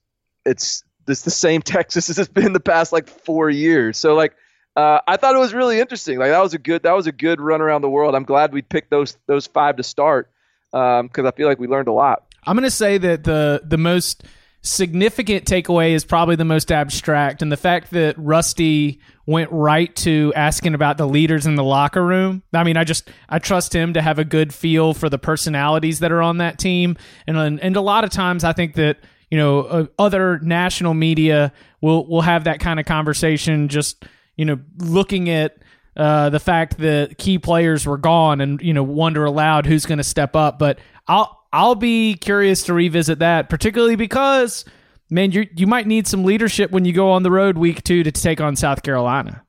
[0.46, 3.98] it's it's the same Texas as it's been the past like four years.
[3.98, 4.34] So like
[4.76, 6.18] uh, I thought it was really interesting.
[6.18, 8.14] Like that was a good that was a good run around the world.
[8.14, 10.30] I'm glad we picked those those five to start
[10.70, 12.24] because I feel like we learned a lot.
[12.44, 14.24] I'm to say that the the most
[14.62, 20.32] significant takeaway is probably the most abstract, and the fact that Rusty went right to
[20.34, 22.42] asking about the leaders in the locker room.
[22.52, 26.00] I mean, I just I trust him to have a good feel for the personalities
[26.00, 26.96] that are on that team,
[27.26, 28.98] and and a lot of times I think that
[29.30, 34.04] you know uh, other national media will will have that kind of conversation, just
[34.36, 35.58] you know looking at.
[35.96, 39.98] Uh, the fact that key players were gone and you know wonder aloud who's going
[39.98, 40.78] to step up but
[41.08, 44.64] i'll I'll be curious to revisit that, particularly because,
[45.10, 48.02] man, you you might need some leadership when you go on the road week two
[48.02, 49.42] to take on South Carolina.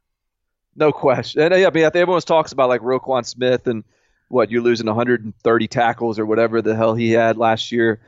[0.76, 1.42] No question.
[1.42, 3.84] And uh, yeah, I mean, everyone talks about like Roquan Smith and
[4.30, 8.00] what you're losing 130 tackles or whatever the hell he had last year,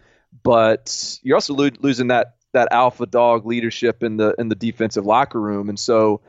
[0.43, 5.05] but you're also lo- losing that that alpha dog leadership in the in the defensive
[5.05, 6.21] locker room, and so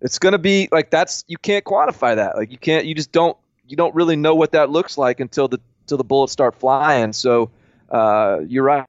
[0.00, 2.36] it's going to be like that's you can't quantify that.
[2.36, 3.36] Like you can't, you just don't
[3.66, 7.12] you don't really know what that looks like until the till the bullets start flying.
[7.12, 7.50] So
[7.90, 8.84] uh, you're right.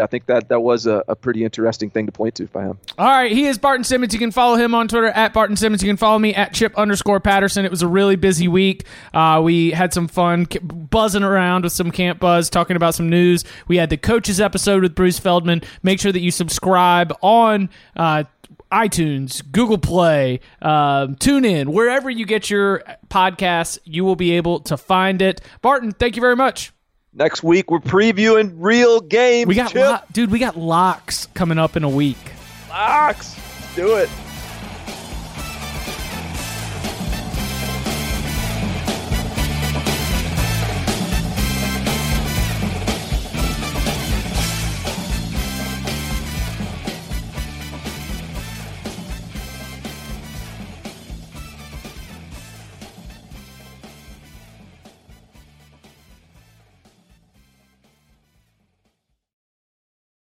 [0.00, 2.78] I think that that was a, a, pretty interesting thing to point to by him.
[2.98, 4.12] All right, he is Barton Simmons.
[4.12, 5.82] You can follow him on Twitter at Barton Simmons.
[5.82, 7.64] You can follow me at Chip underscore Patterson.
[7.64, 8.86] It was a really busy week.
[9.12, 13.44] Uh, we had some fun buzzing around with some Camp Buzz, talking about some news.
[13.68, 15.62] We had the coaches episode with Bruce Feldman.
[15.82, 17.68] Make sure that you subscribe on.
[17.96, 18.24] Uh,
[18.72, 23.78] iTunes, Google Play, um, tune in wherever you get your podcasts.
[23.84, 25.40] You will be able to find it.
[25.60, 26.72] Barton, thank you very much.
[27.12, 29.46] Next week we're previewing real games.
[29.46, 30.30] We got, lo- dude.
[30.30, 32.16] We got locks coming up in a week.
[32.70, 33.36] Locks,
[33.76, 34.08] do it.